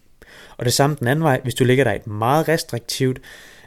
Og 0.57 0.65
det 0.65 0.73
samme 0.73 0.95
den 0.99 1.07
anden 1.07 1.23
vej, 1.23 1.39
hvis 1.43 1.55
du 1.55 1.63
lægger 1.63 1.83
dig 1.83 1.95
et 1.95 2.07
meget 2.07 2.47
restriktivt 2.47 3.21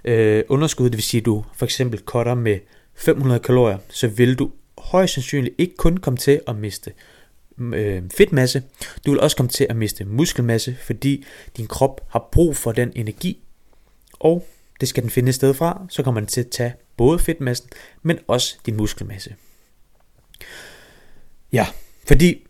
øh, 0.04 0.44
underskud, 0.48 0.84
det 0.90 0.96
vil 0.96 1.02
sige, 1.02 1.20
at 1.20 1.26
du 1.26 1.44
for 1.54 1.64
eksempel 1.64 2.00
cutter 2.00 2.34
med 2.34 2.58
500 2.94 3.40
kalorier, 3.40 3.78
så 3.88 4.08
vil 4.08 4.34
du 4.34 4.50
højst 4.78 5.14
sandsynligt 5.14 5.54
ikke 5.58 5.76
kun 5.76 5.96
komme 5.96 6.16
til 6.16 6.40
at 6.46 6.56
miste 6.56 6.92
øh, 7.58 8.02
fedtmasse, 8.16 8.62
du 9.06 9.10
vil 9.10 9.20
også 9.20 9.36
komme 9.36 9.50
til 9.50 9.66
at 9.70 9.76
miste 9.76 10.04
muskelmasse, 10.04 10.76
fordi 10.80 11.24
din 11.56 11.66
krop 11.66 12.00
har 12.08 12.28
brug 12.32 12.56
for 12.56 12.72
den 12.72 12.92
energi, 12.94 13.42
og 14.12 14.48
det 14.80 14.88
skal 14.88 15.02
den 15.02 15.10
finde 15.10 15.28
et 15.28 15.34
sted 15.34 15.54
fra, 15.54 15.86
så 15.88 16.02
kommer 16.02 16.20
den 16.20 16.28
til 16.28 16.40
at 16.40 16.50
tage 16.50 16.74
både 16.96 17.18
fedtmassen, 17.18 17.68
men 18.02 18.18
også 18.28 18.56
din 18.66 18.76
muskelmasse. 18.76 19.34
Ja, 21.52 21.66
fordi 22.08 22.46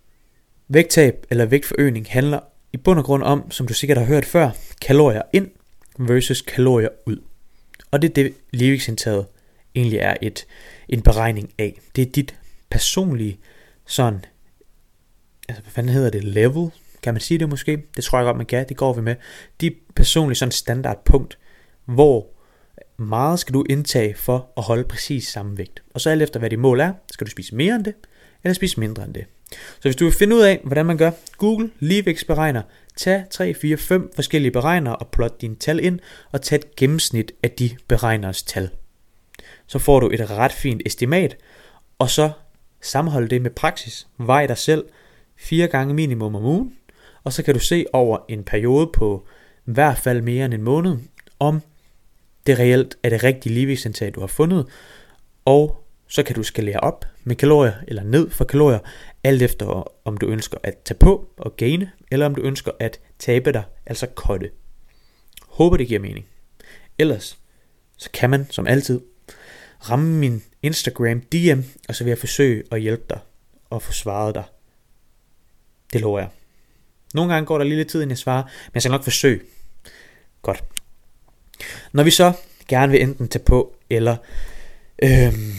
vægttab 0.68 1.26
eller 1.30 1.46
vægtforøgning 1.46 2.06
handler 2.08 2.40
i 2.72 2.76
bund 2.76 2.98
og 2.98 3.04
grund 3.04 3.22
om, 3.22 3.50
som 3.50 3.66
du 3.66 3.74
sikkert 3.74 3.98
har 3.98 4.04
hørt 4.04 4.24
før, 4.24 4.50
kalorier 4.82 5.22
ind 5.32 5.50
versus 5.98 6.42
kalorier 6.42 6.88
ud. 7.06 7.16
Og 7.90 8.02
det 8.02 8.10
er 8.10 8.14
det, 8.14 8.34
levingsindtaget 8.52 9.26
egentlig 9.74 9.98
er 9.98 10.14
et, 10.22 10.46
en 10.88 11.02
beregning 11.02 11.52
af. 11.58 11.80
Det 11.96 12.02
er 12.02 12.12
dit 12.12 12.36
personlige 12.70 13.38
sådan, 13.86 14.24
altså 15.48 15.62
hvad 15.62 15.70
fanden 15.70 15.92
hedder 15.92 16.10
det, 16.10 16.24
level, 16.24 16.70
kan 17.02 17.14
man 17.14 17.20
sige 17.20 17.38
det 17.38 17.48
måske? 17.48 17.82
Det 17.96 18.04
tror 18.04 18.18
jeg 18.18 18.24
godt, 18.24 18.36
man 18.36 18.46
kan, 18.46 18.68
det 18.68 18.76
går 18.76 18.92
vi 18.92 19.00
med. 19.00 19.16
Dit 19.60 19.72
personlige 19.94 20.36
sådan 20.36 20.52
standardpunkt, 20.52 21.38
hvor 21.86 22.26
meget 22.96 23.38
skal 23.38 23.54
du 23.54 23.64
indtage 23.70 24.14
for 24.14 24.48
at 24.56 24.62
holde 24.62 24.84
præcis 24.84 25.28
samme 25.28 25.58
vægt. 25.58 25.82
Og 25.94 26.00
så 26.00 26.10
alt 26.10 26.22
efter 26.22 26.40
hvad 26.40 26.50
dit 26.50 26.58
mål 26.58 26.80
er, 26.80 26.92
skal 27.12 27.26
du 27.26 27.30
spise 27.30 27.54
mere 27.54 27.74
end 27.74 27.84
det, 27.84 27.94
eller 28.44 28.54
spise 28.54 28.80
mindre 28.80 29.04
end 29.04 29.14
det. 29.14 29.24
Så 29.52 29.82
hvis 29.82 29.96
du 29.96 30.04
vil 30.04 30.14
finde 30.14 30.36
ud 30.36 30.40
af, 30.40 30.60
hvordan 30.64 30.86
man 30.86 30.96
gør, 30.96 31.10
Google 31.38 31.70
ligevægtsberegner, 31.78 32.62
tag 32.96 33.24
3, 33.30 33.54
4, 33.54 33.76
5 33.76 34.12
forskellige 34.14 34.52
beregnere 34.52 34.96
og 34.96 35.08
plot 35.08 35.40
dine 35.40 35.56
tal 35.56 35.84
ind, 35.84 36.00
og 36.32 36.42
tag 36.42 36.56
et 36.56 36.76
gennemsnit 36.76 37.32
af 37.42 37.50
de 37.50 37.70
beregneres 37.88 38.42
tal. 38.42 38.70
Så 39.66 39.78
får 39.78 40.00
du 40.00 40.10
et 40.10 40.30
ret 40.30 40.52
fint 40.52 40.82
estimat, 40.86 41.36
og 41.98 42.10
så 42.10 42.30
sammenhold 42.80 43.28
det 43.28 43.42
med 43.42 43.50
praksis. 43.50 44.06
Vej 44.18 44.46
dig 44.46 44.58
selv 44.58 44.84
fire 45.36 45.66
gange 45.66 45.94
minimum 45.94 46.34
om 46.34 46.44
ugen, 46.44 46.72
og 47.24 47.32
så 47.32 47.42
kan 47.42 47.54
du 47.54 47.60
se 47.60 47.84
over 47.92 48.18
en 48.28 48.44
periode 48.44 48.90
på 48.94 49.26
i 49.66 49.70
hvert 49.70 49.98
fald 49.98 50.22
mere 50.22 50.44
end 50.44 50.54
en 50.54 50.62
måned, 50.62 50.96
om 51.38 51.62
det 52.46 52.58
reelt 52.58 52.98
er 53.02 53.08
det 53.08 53.24
rigtige 53.24 53.54
ligevægtsindtag, 53.54 54.14
du 54.14 54.20
har 54.20 54.26
fundet, 54.26 54.66
og 55.44 55.86
så 56.08 56.22
kan 56.22 56.36
du 56.36 56.42
skalere 56.42 56.80
op 56.80 57.04
med 57.24 57.36
kalorier 57.36 57.72
eller 57.88 58.02
ned 58.02 58.30
for 58.30 58.44
kalorier, 58.44 58.78
alt 59.24 59.42
efter 59.42 59.92
om 60.04 60.16
du 60.16 60.26
ønsker 60.26 60.58
at 60.62 60.78
tage 60.84 60.98
på 60.98 61.30
og 61.36 61.56
gaine, 61.56 61.90
eller 62.10 62.26
om 62.26 62.34
du 62.34 62.42
ønsker 62.42 62.72
at 62.80 63.00
tabe 63.18 63.52
dig, 63.52 63.64
altså 63.86 64.06
kotte. 64.06 64.50
Håber 65.48 65.76
det 65.76 65.88
giver 65.88 66.00
mening. 66.00 66.26
Ellers, 66.98 67.38
så 67.96 68.10
kan 68.10 68.30
man 68.30 68.46
som 68.50 68.66
altid 68.66 69.00
ramme 69.90 70.14
min 70.14 70.42
Instagram 70.62 71.20
DM, 71.20 71.60
og 71.88 71.94
så 71.94 72.04
vil 72.04 72.10
jeg 72.10 72.18
forsøge 72.18 72.62
at 72.72 72.80
hjælpe 72.80 73.04
dig 73.10 73.18
og 73.70 73.82
få 73.82 73.92
svaret 73.92 74.34
dig. 74.34 74.44
Det 75.92 76.00
lover 76.00 76.18
jeg. 76.18 76.28
Nogle 77.14 77.32
gange 77.32 77.46
går 77.46 77.58
der 77.58 77.64
lige 77.64 77.76
lidt 77.76 77.88
tid, 77.88 78.00
inden 78.00 78.10
jeg 78.10 78.18
svarer, 78.18 78.42
men 78.42 78.70
jeg 78.74 78.82
skal 78.82 78.92
nok 78.92 79.04
forsøge. 79.04 79.40
Godt. 80.42 80.64
Når 81.92 82.02
vi 82.02 82.10
så 82.10 82.32
gerne 82.68 82.92
vil 82.92 83.02
enten 83.02 83.28
tage 83.28 83.44
på, 83.44 83.76
eller 83.90 84.16
øhm, 85.02 85.54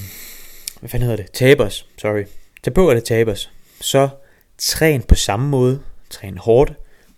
hvad 0.80 0.90
fanden 0.90 1.10
hedder 1.10 1.24
det, 1.24 1.32
Tabers, 1.32 1.88
sorry, 1.98 2.24
Tag 2.64 2.74
på 2.74 2.90
eller 2.90 3.04
tabers. 3.04 3.52
så 3.82 4.10
træn 4.58 5.02
på 5.02 5.16
samme 5.16 5.50
måde, 5.50 5.82
træn 6.10 6.38
hårdt, 6.38 6.74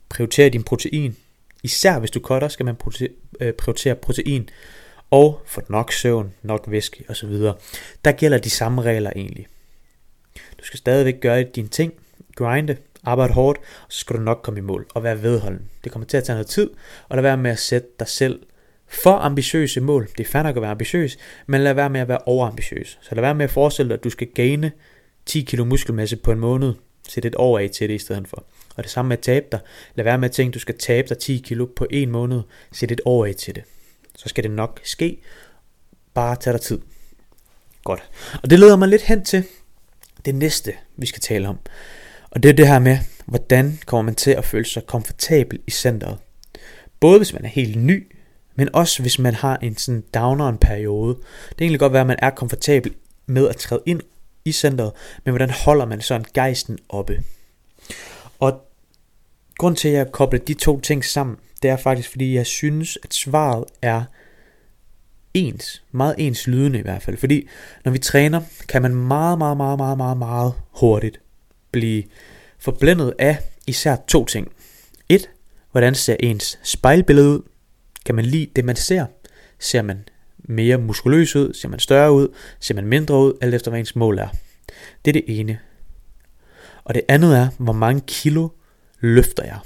prioriter 0.09 0.49
din 0.49 0.63
protein, 0.63 1.15
især 1.63 1.99
hvis 1.99 2.11
du 2.11 2.19
cutter, 2.19 2.47
skal 2.47 2.65
man 2.65 2.75
øh, 3.39 3.53
prioritere 3.53 3.95
protein, 3.95 4.49
og 5.11 5.41
få 5.45 5.61
nok 5.69 5.93
søvn, 5.93 6.33
nok 6.41 6.63
væske 6.67 7.05
osv. 7.09 7.33
Der 8.05 8.11
gælder 8.11 8.37
de 8.37 8.49
samme 8.49 8.81
regler 8.81 9.11
egentlig. 9.15 9.47
Du 10.59 10.63
skal 10.63 10.77
stadigvæk 10.77 11.21
gøre 11.21 11.43
dine 11.43 11.67
ting, 11.67 11.93
grinde, 12.35 12.77
arbejde 13.03 13.33
hårdt, 13.33 13.59
og 13.59 13.85
så 13.89 13.99
skal 13.99 14.15
du 14.15 14.21
nok 14.21 14.39
komme 14.43 14.59
i 14.59 14.63
mål 14.63 14.87
og 14.89 15.03
være 15.03 15.23
vedholden. 15.23 15.69
Det 15.83 15.91
kommer 15.91 16.05
til 16.05 16.17
at 16.17 16.23
tage 16.23 16.35
noget 16.35 16.47
tid, 16.47 16.69
og 17.09 17.17
lad 17.17 17.21
være 17.21 17.37
med 17.37 17.51
at 17.51 17.59
sætte 17.59 17.87
dig 17.99 18.07
selv 18.07 18.39
for 18.89 19.11
ambitiøse 19.11 19.81
mål. 19.81 20.09
Det 20.17 20.27
er 20.27 20.31
fair 20.31 20.43
nok 20.43 20.55
at 20.55 20.61
være 20.61 20.71
ambitiøs, 20.71 21.17
men 21.47 21.61
lad 21.61 21.73
være 21.73 21.89
med 21.89 22.01
at 22.01 22.07
være 22.07 22.17
overambitiøs. 22.25 22.99
Så 23.01 23.15
lad 23.15 23.21
være 23.21 23.35
med 23.35 23.43
at 23.43 23.51
forestille 23.51 23.89
dig, 23.89 23.97
at 23.97 24.03
du 24.03 24.09
skal 24.09 24.27
gaine 24.27 24.71
10 25.25 25.41
kilo 25.41 25.65
muskelmasse 25.65 26.17
på 26.17 26.31
en 26.31 26.39
måned. 26.39 26.73
Sæt 27.09 27.25
et 27.25 27.35
år 27.37 27.59
af 27.59 27.69
til 27.69 27.89
det 27.89 27.95
i 27.95 27.97
stedet 27.97 28.27
for. 28.27 28.43
Og 28.75 28.83
det 28.83 28.91
samme 28.91 29.09
med 29.09 29.17
at 29.17 29.23
tabe 29.23 29.45
dig. 29.51 29.59
Lad 29.95 30.03
være 30.03 30.17
med 30.17 30.29
at 30.29 30.31
tænke, 30.31 30.49
at 30.49 30.53
du 30.53 30.59
skal 30.59 30.77
tabe 30.77 31.09
dig 31.09 31.17
10 31.17 31.37
kilo 31.37 31.65
på 31.75 31.87
en 31.89 32.11
måned. 32.11 32.41
Sæt 32.71 32.91
et 32.91 33.01
år 33.05 33.25
af 33.25 33.35
til 33.35 33.55
det. 33.55 33.63
Så 34.15 34.29
skal 34.29 34.43
det 34.43 34.51
nok 34.51 34.79
ske. 34.83 35.21
Bare 36.13 36.35
tag 36.35 36.53
dig 36.53 36.61
tid. 36.61 36.79
Godt. 37.83 38.09
Og 38.43 38.49
det 38.49 38.59
leder 38.59 38.75
mig 38.75 38.87
lidt 38.87 39.01
hen 39.01 39.25
til 39.25 39.43
det 40.25 40.35
næste, 40.35 40.73
vi 40.97 41.05
skal 41.05 41.21
tale 41.21 41.47
om. 41.47 41.59
Og 42.31 42.43
det 42.43 42.49
er 42.49 42.53
det 42.53 42.67
her 42.67 42.79
med, 42.79 42.97
hvordan 43.25 43.79
kommer 43.85 44.01
man 44.01 44.15
til 44.15 44.31
at 44.31 44.45
føle 44.45 44.65
sig 44.65 44.85
komfortabel 44.85 45.59
i 45.67 45.71
centret. 45.71 46.17
Både 46.99 47.17
hvis 47.17 47.33
man 47.33 47.45
er 47.45 47.49
helt 47.49 47.75
ny 47.75 48.15
men 48.59 48.69
også 48.75 49.01
hvis 49.01 49.19
man 49.19 49.35
har 49.35 49.57
en 49.57 49.77
sådan 49.77 50.03
downeren 50.13 50.57
periode. 50.57 51.15
Det 51.15 51.57
kan 51.57 51.65
egentlig 51.65 51.79
godt 51.79 51.93
være, 51.93 52.01
at 52.01 52.07
man 52.07 52.19
er 52.19 52.29
komfortabel 52.29 52.93
med 53.25 53.47
at 53.47 53.55
træde 53.55 53.81
ind 53.85 54.01
i 54.45 54.51
centret, 54.51 54.91
men 55.25 55.31
hvordan 55.31 55.49
holder 55.49 55.85
man 55.85 56.01
sådan 56.01 56.25
gejsten 56.33 56.79
oppe? 56.89 57.23
Og 58.39 58.61
grund 59.57 59.75
til, 59.75 59.87
at 59.87 59.93
jeg 59.93 60.11
kobler 60.11 60.39
de 60.39 60.53
to 60.53 60.79
ting 60.79 61.05
sammen, 61.05 61.37
det 61.63 61.69
er 61.69 61.77
faktisk, 61.77 62.09
fordi 62.09 62.35
jeg 62.35 62.45
synes, 62.45 62.97
at 63.03 63.13
svaret 63.13 63.63
er 63.81 64.03
ens, 65.33 65.83
meget 65.91 66.15
ens 66.17 66.47
lydende 66.47 66.79
i 66.79 66.81
hvert 66.81 67.01
fald, 67.03 67.17
fordi 67.17 67.47
når 67.85 67.91
vi 67.91 67.97
træner, 67.97 68.41
kan 68.69 68.81
man 68.81 68.95
meget, 68.95 69.37
meget, 69.37 69.57
meget, 69.57 69.77
meget, 69.77 69.97
meget, 69.97 70.17
meget 70.17 70.53
hurtigt 70.71 71.21
blive 71.71 72.03
forblændet 72.59 73.13
af 73.19 73.37
især 73.67 73.95
to 74.07 74.25
ting. 74.25 74.51
Et, 75.09 75.29
hvordan 75.71 75.95
ser 75.95 76.15
ens 76.19 76.59
spejlbillede 76.63 77.29
ud? 77.29 77.48
Kan 78.09 78.15
man 78.15 78.25
lide 78.25 78.51
det, 78.55 78.65
man 78.65 78.75
ser? 78.75 79.05
Ser 79.59 79.81
man 79.81 80.07
mere 80.37 80.77
muskuløs 80.77 81.35
ud? 81.35 81.53
Ser 81.53 81.69
man 81.69 81.79
større 81.79 82.11
ud? 82.11 82.27
Ser 82.59 82.75
man 82.75 82.87
mindre 82.87 83.15
ud? 83.15 83.33
Alt 83.41 83.55
efter 83.55 83.71
hvad 83.71 83.79
ens 83.79 83.95
mål 83.95 84.17
er. 84.17 84.27
Det 85.05 85.11
er 85.11 85.21
det 85.21 85.39
ene. 85.39 85.59
Og 86.83 86.93
det 86.93 87.01
andet 87.07 87.37
er, 87.37 87.49
hvor 87.57 87.73
mange 87.73 88.01
kilo 88.07 88.49
løfter 88.99 89.43
jeg? 89.43 89.59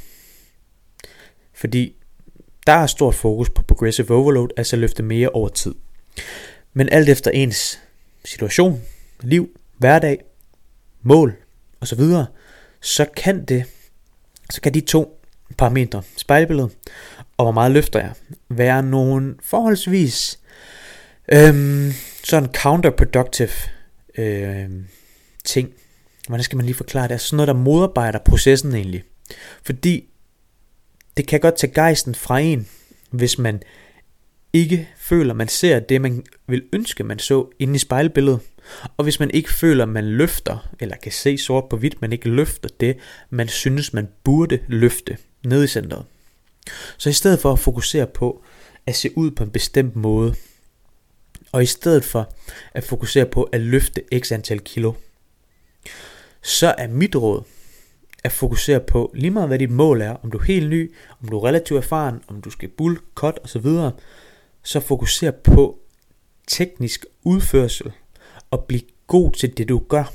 Fordi 1.54 1.96
der 2.68 2.74
er 2.74 2.88
stort 2.88 3.16
fokus 3.16 3.50
på 3.50 3.62
progressive 3.62 4.12
overload, 4.12 4.50
altså 4.58 4.76
løfte 4.76 5.04
mere 5.04 5.30
over 5.30 5.50
tid. 5.50 5.76
Men 6.74 6.90
alt 6.90 7.10
efter 7.10 7.32
ens 7.32 7.80
situation, 8.26 8.82
liv, 9.22 9.60
hverdag, 9.78 10.24
mål 11.02 11.36
osv., 11.82 12.02
så 12.82 13.06
kan 13.16 13.46
det, 13.46 13.66
så 14.50 14.62
kan 14.62 14.74
de 14.74 14.82
to 14.82 15.22
parametre, 15.58 16.04
spejlbilledet 16.18 16.72
og 17.44 17.46
hvor 17.46 17.62
meget 17.62 17.72
løfter 17.72 18.00
jeg, 18.00 18.14
være 18.50 18.84
nogle 18.84 19.36
forholdsvis 19.42 20.40
øhm, 21.32 21.92
sådan 22.24 22.50
counterproductive 22.56 23.50
øhm, 24.18 24.86
ting. 25.46 25.70
Hvordan 26.28 26.44
skal 26.44 26.56
man 26.56 26.66
lige 26.66 26.76
forklare 26.76 27.08
det? 27.08 27.14
Er 27.14 27.18
sådan 27.18 27.38
noget, 27.38 27.48
der 27.48 27.54
modarbejder 27.54 28.20
processen 28.20 28.76
egentlig. 28.76 29.04
Fordi 29.64 30.10
det 31.18 31.28
kan 31.28 31.40
godt 31.40 31.58
tage 31.58 31.74
gejsten 31.74 32.16
fra 32.16 32.40
en, 32.40 32.68
hvis 33.12 33.38
man 33.38 33.62
ikke 34.54 34.90
føler, 34.98 35.34
man 35.34 35.48
ser 35.48 35.80
det, 35.80 36.02
man 36.02 36.24
vil 36.48 36.64
ønske, 36.74 37.04
man 37.04 37.20
så 37.20 37.48
inde 37.60 37.76
i 37.76 37.80
spejlbilledet. 37.80 38.40
Og 38.98 39.04
hvis 39.04 39.20
man 39.20 39.32
ikke 39.32 39.54
føler, 39.54 39.86
man 39.86 40.08
løfter, 40.08 40.70
eller 40.80 40.96
kan 40.96 41.12
se 41.12 41.38
sort 41.38 41.70
på 41.70 41.78
hvidt, 41.78 42.02
man 42.02 42.14
ikke 42.14 42.30
løfter 42.30 42.70
det, 42.80 42.98
man 43.30 43.48
synes, 43.48 43.94
man 43.94 44.08
burde 44.24 44.60
løfte 44.68 45.18
ned 45.46 45.64
i 45.64 45.68
centret. 45.68 46.06
Så 46.98 47.10
i 47.10 47.14
stedet 47.14 47.40
for 47.40 47.52
at 47.52 47.60
fokusere 47.60 48.08
på 48.08 48.44
at 48.86 48.96
se 48.96 49.18
ud 49.18 49.32
på 49.32 49.44
en 49.44 49.52
bestemt 49.52 49.96
måde, 49.96 50.36
og 51.52 51.64
i 51.64 51.66
stedet 51.66 52.06
for 52.06 52.34
at 52.74 52.84
fokusere 52.84 53.26
på 53.26 53.44
at 53.44 53.62
løfte 53.62 54.02
x 54.20 54.32
antal 54.32 54.60
kilo, 54.60 54.94
så 56.42 56.76
er 56.78 56.88
mit 56.88 57.16
råd 57.16 57.44
at 58.24 58.32
fokusere 58.32 58.80
på 58.80 59.12
lige 59.16 59.32
meget 59.32 59.48
hvad 59.48 59.60
dit 59.60 59.72
mål 59.72 60.02
er, 60.02 60.16
om 60.24 60.32
du 60.32 60.38
er 60.38 60.44
helt 60.44 60.70
ny, 60.70 60.94
om 61.22 61.28
du 61.30 61.38
er 61.38 61.48
relativt 61.48 61.78
erfaren, 61.78 62.22
om 62.28 62.42
du 62.42 62.50
skal 62.50 62.70
bull, 62.70 62.98
cut 63.16 63.40
osv., 63.44 63.66
så 64.64 64.80
fokuser 64.80 65.32
på 65.32 65.80
teknisk 66.48 67.06
udførsel 67.24 67.92
og 68.52 68.64
blive 68.64 68.82
god 69.08 69.32
til 69.32 69.58
det 69.58 69.70
du 69.70 69.82
gør. 69.90 70.14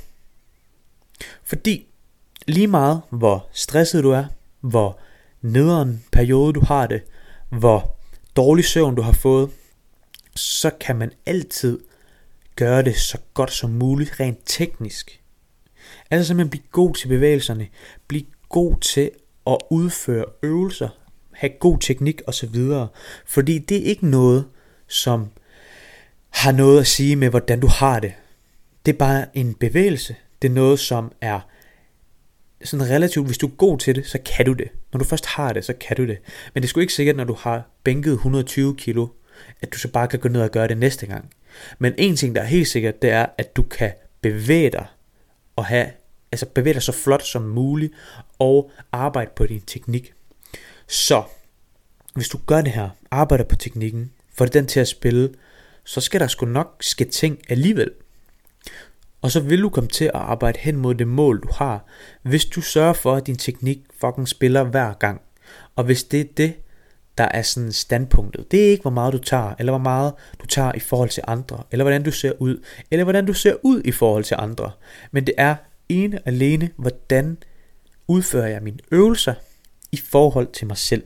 Fordi 1.43 1.87
lige 2.47 2.67
meget 2.67 3.01
hvor 3.09 3.47
stresset 3.51 4.03
du 4.03 4.11
er, 4.11 4.25
hvor 4.59 4.99
nederen 5.41 6.03
periode 6.11 6.53
du 6.53 6.59
har 6.65 6.87
det, 6.87 7.01
hvor 7.49 7.95
dårlig 8.35 8.65
søvn 8.65 8.95
du 8.95 9.01
har 9.01 9.11
fået, 9.11 9.49
så 10.35 10.71
kan 10.79 10.95
man 10.95 11.11
altid 11.25 11.79
gøre 12.55 12.83
det 12.83 12.95
så 12.95 13.17
godt 13.33 13.51
som 13.51 13.69
muligt 13.69 14.19
rent 14.19 14.39
teknisk. 14.45 15.21
Altså 16.11 16.27
simpelthen 16.27 16.49
blive 16.49 16.63
god 16.71 16.95
til 16.95 17.07
bevægelserne, 17.07 17.67
blive 18.07 18.25
god 18.49 18.75
til 18.75 19.11
at 19.47 19.57
udføre 19.69 20.25
øvelser, 20.43 20.89
have 21.31 21.51
god 21.59 21.77
teknik 21.79 22.21
osv. 22.27 22.55
Fordi 23.25 23.57
det 23.57 23.77
er 23.77 23.83
ikke 23.83 24.07
noget, 24.07 24.45
som 24.87 25.27
har 26.29 26.51
noget 26.51 26.79
at 26.79 26.87
sige 26.87 27.15
med, 27.15 27.29
hvordan 27.29 27.59
du 27.59 27.67
har 27.67 27.99
det. 27.99 28.13
Det 28.85 28.93
er 28.93 28.97
bare 28.97 29.37
en 29.37 29.53
bevægelse. 29.53 30.15
Det 30.41 30.49
er 30.49 30.53
noget, 30.53 30.79
som 30.79 31.11
er 31.21 31.39
sådan 32.63 32.89
relativt, 32.89 33.25
hvis 33.25 33.37
du 33.37 33.47
er 33.47 33.51
god 33.51 33.77
til 33.77 33.95
det, 33.95 34.07
så 34.07 34.19
kan 34.25 34.45
du 34.45 34.53
det. 34.53 34.69
Når 34.93 34.97
du 34.97 35.05
først 35.05 35.25
har 35.25 35.53
det, 35.53 35.65
så 35.65 35.73
kan 35.73 35.97
du 35.97 36.05
det. 36.05 36.17
Men 36.53 36.63
det 36.63 36.67
er 36.67 36.69
sgu 36.69 36.79
ikke 36.79 36.93
sikkert, 36.93 37.15
når 37.15 37.23
du 37.23 37.33
har 37.33 37.69
bænket 37.83 38.13
120 38.13 38.75
kilo, 38.77 39.07
at 39.61 39.73
du 39.73 39.77
så 39.77 39.87
bare 39.87 40.07
kan 40.07 40.19
gå 40.19 40.29
ned 40.29 40.41
og 40.41 40.51
gøre 40.51 40.67
det 40.67 40.77
næste 40.77 41.05
gang. 41.05 41.29
Men 41.79 41.93
en 41.97 42.15
ting, 42.15 42.35
der 42.35 42.41
er 42.41 42.45
helt 42.45 42.67
sikkert, 42.67 43.01
det 43.01 43.09
er, 43.09 43.25
at 43.37 43.55
du 43.55 43.61
kan 43.61 43.91
bevæge 44.21 44.69
dig 44.69 44.85
og 45.55 45.65
have, 45.65 45.91
altså 46.31 46.45
bevæge 46.45 46.73
dig 46.73 46.83
så 46.83 46.91
flot 46.91 47.23
som 47.23 47.41
muligt 47.41 47.93
og 48.39 48.71
arbejde 48.91 49.31
på 49.35 49.45
din 49.45 49.61
teknik. 49.61 50.13
Så 50.87 51.23
hvis 52.13 52.29
du 52.29 52.39
gør 52.45 52.61
det 52.61 52.71
her, 52.71 52.89
arbejder 53.11 53.43
på 53.43 53.55
teknikken, 53.55 54.11
får 54.33 54.45
det 54.45 54.53
den 54.53 54.67
til 54.67 54.79
at 54.79 54.87
spille, 54.87 55.29
så 55.83 56.01
skal 56.01 56.19
der 56.19 56.27
sgu 56.27 56.45
nok 56.45 56.77
ske 56.81 57.05
ting 57.05 57.39
alligevel. 57.49 57.91
Og 59.21 59.31
så 59.31 59.39
vil 59.39 59.61
du 59.61 59.69
komme 59.69 59.87
til 59.87 60.05
at 60.05 60.11
arbejde 60.13 60.59
hen 60.59 60.75
mod 60.77 60.95
det 60.95 61.07
mål, 61.07 61.39
du 61.39 61.47
har, 61.51 61.85
hvis 62.23 62.45
du 62.45 62.61
sørger 62.61 62.93
for, 62.93 63.15
at 63.15 63.27
din 63.27 63.37
teknik 63.37 63.79
fucking 64.01 64.27
spiller 64.27 64.63
hver 64.63 64.93
gang. 64.93 65.21
Og 65.75 65.83
hvis 65.83 66.03
det 66.03 66.19
er 66.21 66.25
det, 66.37 66.53
der 67.17 67.27
er 67.31 67.41
sådan 67.41 67.71
standpunktet. 67.71 68.51
Det 68.51 68.65
er 68.65 68.69
ikke, 68.69 68.81
hvor 68.81 68.91
meget 68.91 69.13
du 69.13 69.17
tager, 69.17 69.53
eller 69.59 69.71
hvor 69.71 69.83
meget 69.83 70.13
du 70.41 70.45
tager 70.45 70.71
i 70.75 70.79
forhold 70.79 71.09
til 71.09 71.23
andre, 71.27 71.63
eller 71.71 71.83
hvordan 71.83 72.03
du 72.03 72.11
ser 72.11 72.31
ud, 72.39 72.63
eller 72.91 73.03
hvordan 73.03 73.25
du 73.25 73.33
ser 73.33 73.53
ud 73.63 73.81
i 73.85 73.91
forhold 73.91 74.23
til 74.23 74.35
andre. 74.39 74.71
Men 75.11 75.27
det 75.27 75.35
er 75.37 75.55
ene 75.89 76.19
alene, 76.25 76.69
hvordan 76.77 77.37
udfører 78.07 78.47
jeg 78.47 78.63
mine 78.63 78.77
øvelser 78.91 79.33
i 79.91 79.97
forhold 79.97 80.47
til 80.47 80.67
mig 80.67 80.77
selv. 80.77 81.03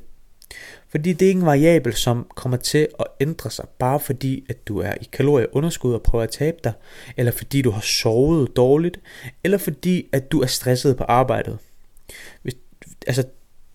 Fordi 0.94 1.14
det 1.14 1.26
er 1.26 1.30
ikke 1.30 1.40
en 1.40 1.46
variabel, 1.46 1.94
som 1.94 2.28
kommer 2.36 2.58
til 2.58 2.88
at 3.00 3.06
ændre 3.20 3.52
sig, 3.52 3.66
bare 3.80 4.00
fordi, 4.00 4.46
at 4.50 4.68
du 4.68 4.78
er 4.78 4.94
i 5.02 5.08
kalorieunderskud 5.14 5.94
og 5.94 6.02
prøver 6.02 6.24
at 6.24 6.30
tabe 6.30 6.58
dig, 6.64 6.74
eller 7.18 7.32
fordi 7.32 7.62
du 7.62 7.72
har 7.72 7.82
sovet 7.82 8.56
dårligt, 8.56 9.00
eller 9.44 9.58
fordi, 9.58 10.10
at 10.12 10.32
du 10.32 10.42
er 10.42 10.46
stresset 10.46 10.98
på 10.98 11.04
arbejdet. 11.04 11.58
Hvis, 12.42 12.56
altså, 13.08 13.24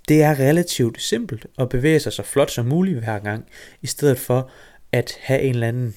det 0.08 0.22
er 0.22 0.38
relativt 0.38 1.02
simpelt 1.02 1.46
at 1.58 1.68
bevæge 1.68 2.00
sig 2.00 2.12
så 2.12 2.22
flot 2.22 2.50
som 2.50 2.66
muligt 2.66 2.98
hver 2.98 3.18
gang, 3.18 3.46
i 3.82 3.86
stedet 3.86 4.18
for 4.18 4.50
at 4.92 5.16
have 5.20 5.40
en 5.40 5.54
eller 5.54 5.68
anden 5.68 5.94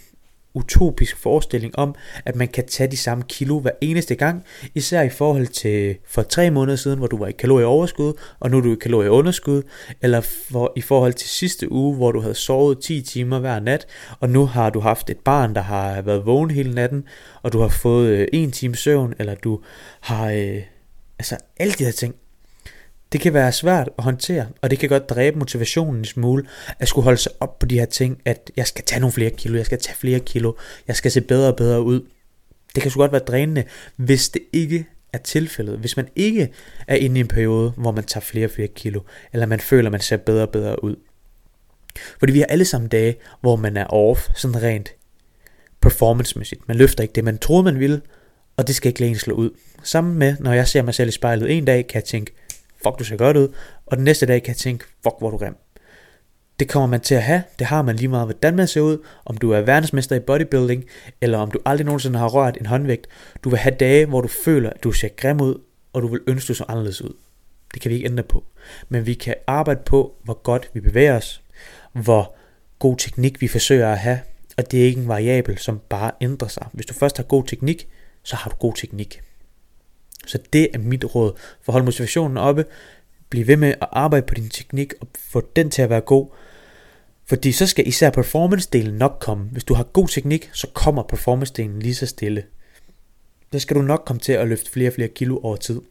utopisk 0.54 1.18
forestilling 1.18 1.80
om, 1.80 1.96
at 2.26 2.36
man 2.36 2.48
kan 2.48 2.66
tage 2.68 2.92
de 2.92 2.98
samme 2.98 3.24
kilo 3.28 3.60
hver 3.60 3.72
eneste 3.82 4.16
gang, 4.16 4.44
især 4.76 5.02
i 5.02 5.10
forhold 5.10 5.48
til 5.48 5.98
for 6.08 6.22
tre 6.22 6.52
måneder 6.52 6.76
siden, 6.76 6.98
hvor 6.98 7.08
du 7.08 7.18
var 7.18 7.28
i 7.28 7.32
kalorieoverskud, 7.32 8.14
og 8.40 8.52
nu 8.52 8.58
er 8.58 8.62
du 8.62 8.72
i 8.72 8.78
kalorieunderskud, 8.82 9.62
eller 10.02 10.22
for, 10.22 10.74
i 10.76 10.82
forhold 10.82 11.14
til 11.14 11.30
sidste 11.30 11.72
uge, 11.72 11.96
hvor 11.96 12.12
du 12.12 12.20
havde 12.20 12.36
sovet 12.36 12.80
10 12.80 13.02
timer 13.02 13.40
hver 13.40 13.60
nat, 13.60 13.86
og 14.20 14.30
nu 14.30 14.46
har 14.46 14.70
du 14.70 14.80
haft 14.80 15.10
et 15.10 15.20
barn, 15.20 15.56
der 15.56 15.62
har 15.62 16.02
været 16.02 16.26
vågen 16.26 16.52
hele 16.52 16.74
natten, 16.74 17.04
og 17.44 17.54
du 17.54 17.60
har 17.60 17.68
fået 17.68 18.08
øh, 18.10 18.28
en 18.34 18.52
time 18.52 18.76
søvn, 18.76 19.14
eller 19.20 19.36
du 19.36 19.62
har, 20.02 20.30
øh, 20.30 20.62
altså 21.20 21.38
alle 21.60 21.74
de 21.74 21.84
her 21.84 21.92
ting, 21.92 22.16
det 23.12 23.22
kan 23.22 23.34
være 23.34 23.52
svært 23.52 23.90
at 23.98 24.04
håndtere, 24.04 24.48
og 24.62 24.70
det 24.72 24.80
kan 24.80 24.90
godt 24.90 25.10
dræbe 25.10 25.40
motivationen 25.40 25.96
en 25.96 26.06
smule, 26.06 26.44
at 26.80 26.88
skulle 26.88 27.04
holde 27.04 27.18
sig 27.18 27.32
op 27.40 27.60
på 27.60 27.66
de 27.66 27.80
her 27.80 27.86
ting, 27.86 28.22
at 28.26 28.52
jeg 28.58 28.68
skal 28.68 28.84
tage 28.86 29.00
nogle 29.00 29.14
flere 29.14 29.30
kilo, 29.30 29.58
jeg 29.58 29.66
skal 29.66 29.80
tage 29.80 29.96
flere 29.96 30.20
kilo, 30.20 30.54
jeg 30.88 30.96
skal 30.96 31.12
se 31.12 31.22
bedre 31.22 31.48
og 31.48 31.56
bedre 31.56 31.82
ud. 31.82 32.02
Det 32.76 32.84
kan 32.84 32.92
så 32.92 32.98
godt 32.98 33.12
være 33.12 33.22
drænende, 33.22 33.64
hvis 33.96 34.30
det 34.30 34.42
ikke 34.54 34.86
er 35.14 35.18
tilfældet. 35.18 35.80
Hvis 35.80 35.98
man 35.98 36.08
ikke 36.16 36.50
er 36.88 36.96
inde 36.96 37.18
i 37.18 37.20
en 37.20 37.28
periode, 37.28 37.74
hvor 37.78 37.92
man 37.92 38.04
tager 38.04 38.22
flere 38.22 38.46
og 38.46 38.52
flere 38.52 38.68
kilo, 38.68 39.02
eller 39.34 39.46
man 39.46 39.60
føler, 39.60 39.90
man 39.90 40.02
ser 40.02 40.18
bedre 40.18 40.44
og 40.44 40.50
bedre 40.50 40.84
ud. 40.84 40.96
Fordi 42.20 42.34
vi 42.34 42.40
har 42.40 42.46
alle 42.46 42.66
sammen 42.66 42.90
dage, 42.90 43.16
hvor 43.42 43.56
man 43.56 43.78
er 43.78 43.86
off, 43.86 44.30
sådan 44.36 44.64
rent 44.64 44.90
performancemæssigt. 45.82 46.68
Man 46.68 46.78
løfter 46.78 47.02
ikke 47.02 47.14
det, 47.14 47.24
man 47.24 47.38
troede, 47.38 47.64
man 47.64 47.80
ville, 47.80 48.02
og 48.58 48.68
det 48.68 48.76
skal 48.76 48.90
ikke 48.90 49.00
længere 49.00 49.20
slå 49.20 49.36
ud. 49.36 49.50
Sammen 49.84 50.20
med, 50.20 50.36
når 50.40 50.54
jeg 50.54 50.68
ser 50.68 50.82
mig 50.82 50.94
selv 50.94 51.10
i 51.10 51.12
spejlet 51.12 51.52
en 51.58 51.66
dag, 51.66 51.88
kan 51.88 51.96
jeg 51.96 52.04
tænke, 52.04 52.32
fuck 52.84 53.00
du 53.00 53.04
ser 53.04 53.18
godt 53.18 53.38
ud, 53.38 53.48
og 53.86 53.98
den 53.98 54.04
næste 54.04 54.26
dag 54.26 54.44
kan 54.44 54.48
jeg 54.48 54.58
tænke, 54.58 54.86
fuck 55.04 55.16
hvor 55.20 55.30
du 55.30 55.38
grim. 55.38 55.56
Det 56.60 56.70
kommer 56.70 56.88
man 56.88 57.02
til 57.02 57.16
at 57.16 57.24
have, 57.24 57.44
det 57.60 57.68
har 57.68 57.82
man 57.82 57.96
lige 57.96 58.08
meget, 58.08 58.28
hvordan 58.28 58.56
man 58.56 58.68
ser 58.68 58.82
ud, 58.82 58.98
om 59.26 59.38
du 59.38 59.52
er 59.52 59.62
verdensmester 59.62 60.16
i 60.16 60.20
bodybuilding, 60.20 60.86
eller 61.22 61.38
om 61.38 61.52
du 61.52 61.60
aldrig 61.66 61.86
nogensinde 61.86 62.20
har 62.20 62.28
rørt 62.28 62.58
en 62.58 62.66
håndvægt. 62.66 63.08
Du 63.44 63.50
vil 63.50 63.60
have 63.60 63.76
dage, 63.76 64.06
hvor 64.06 64.22
du 64.22 64.28
føler, 64.28 64.70
at 64.70 64.84
du 64.84 64.92
ser 64.92 65.08
grim 65.08 65.42
ud, 65.42 65.62
og 65.94 66.02
du 66.02 66.08
vil 66.08 66.20
ønske, 66.28 66.48
du 66.48 66.54
så 66.54 66.66
anderledes 66.68 67.02
ud. 67.02 67.14
Det 67.74 67.82
kan 67.82 67.90
vi 67.90 67.96
ikke 67.96 68.06
ændre 68.06 68.24
på. 68.24 68.44
Men 68.90 69.06
vi 69.06 69.14
kan 69.14 69.36
arbejde 69.48 69.82
på, 69.86 70.16
hvor 70.24 70.34
godt 70.34 70.70
vi 70.74 70.80
bevæger 70.80 71.18
os, 71.18 71.42
hvor 71.94 72.36
god 72.80 72.98
teknik 72.98 73.42
vi 73.42 73.48
forsøger 73.48 73.92
at 73.92 74.00
have, 74.00 74.20
og 74.58 74.72
det 74.72 74.82
er 74.82 74.86
ikke 74.86 75.02
en 75.02 75.08
variabel, 75.08 75.58
som 75.58 75.82
bare 75.90 76.12
ændrer 76.22 76.48
sig. 76.48 76.68
Hvis 76.74 76.86
du 76.86 76.94
først 76.94 77.18
har 77.18 77.24
god 77.24 77.44
teknik, 77.44 77.88
så 78.24 78.36
har 78.36 78.50
du 78.50 78.56
god 78.56 78.74
teknik. 78.74 79.22
Så 80.28 80.40
det 80.54 80.68
er 80.74 80.78
mit 80.78 81.16
råd. 81.16 81.34
For 81.62 81.72
hold 81.72 81.84
motivationen 81.84 82.38
oppe. 82.38 82.66
Bliv 83.30 83.48
ved 83.48 83.58
med 83.58 83.70
at 83.70 83.88
arbejde 83.92 84.26
på 84.26 84.34
din 84.34 84.50
teknik 84.50 84.94
og 85.02 85.08
få 85.32 85.50
den 85.56 85.70
til 85.70 85.82
at 85.82 85.90
være 85.90 86.02
god. 86.02 86.28
Fordi 87.26 87.52
så 87.52 87.68
skal 87.68 87.88
især 87.88 88.10
performance-delen 88.10 88.92
nok 88.92 89.18
komme. 89.20 89.44
Hvis 89.52 89.64
du 89.64 89.74
har 89.74 89.84
god 89.84 90.08
teknik, 90.08 90.50
så 90.54 90.68
kommer 90.74 91.04
performance-delen 91.04 91.80
lige 91.80 91.96
så 91.96 92.06
stille. 92.06 92.44
Så 93.54 93.60
skal 93.60 93.76
du 93.76 93.82
nok 93.82 94.04
komme 94.06 94.20
til 94.20 94.34
at 94.34 94.48
løfte 94.48 94.72
flere 94.72 94.90
og 94.90 94.94
flere 94.94 95.08
kilo 95.08 95.40
over 95.44 95.56
tid. 95.56 95.82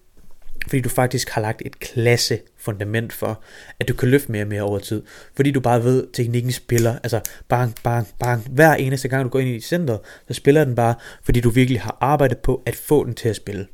Fordi 0.68 0.80
du 0.80 0.88
faktisk 0.88 1.30
har 1.30 1.40
lagt 1.40 1.62
et 1.66 1.78
klasse 1.78 2.38
fundament 2.56 3.12
for, 3.12 3.42
at 3.80 3.88
du 3.88 3.94
kan 3.94 4.08
løfte 4.08 4.32
mere 4.32 4.42
og 4.42 4.48
mere 4.48 4.62
over 4.62 4.78
tid. 4.78 5.02
Fordi 5.36 5.50
du 5.50 5.60
bare 5.60 5.84
ved, 5.84 6.02
at 6.02 6.08
teknikken 6.12 6.52
spiller. 6.52 6.98
Altså 7.02 7.20
bang, 7.48 7.74
bang, 7.82 8.08
bang. 8.18 8.46
Hver 8.50 8.74
eneste 8.74 9.08
gang 9.08 9.24
du 9.24 9.28
går 9.28 9.38
ind 9.38 9.48
i 9.48 9.60
centret, 9.60 10.00
så 10.28 10.34
spiller 10.34 10.64
den 10.64 10.74
bare, 10.74 10.94
fordi 11.22 11.40
du 11.40 11.50
virkelig 11.50 11.80
har 11.80 11.98
arbejdet 12.00 12.38
på 12.38 12.62
at 12.66 12.76
få 12.76 13.04
den 13.04 13.14
til 13.14 13.28
at 13.28 13.36
spille. 13.36 13.66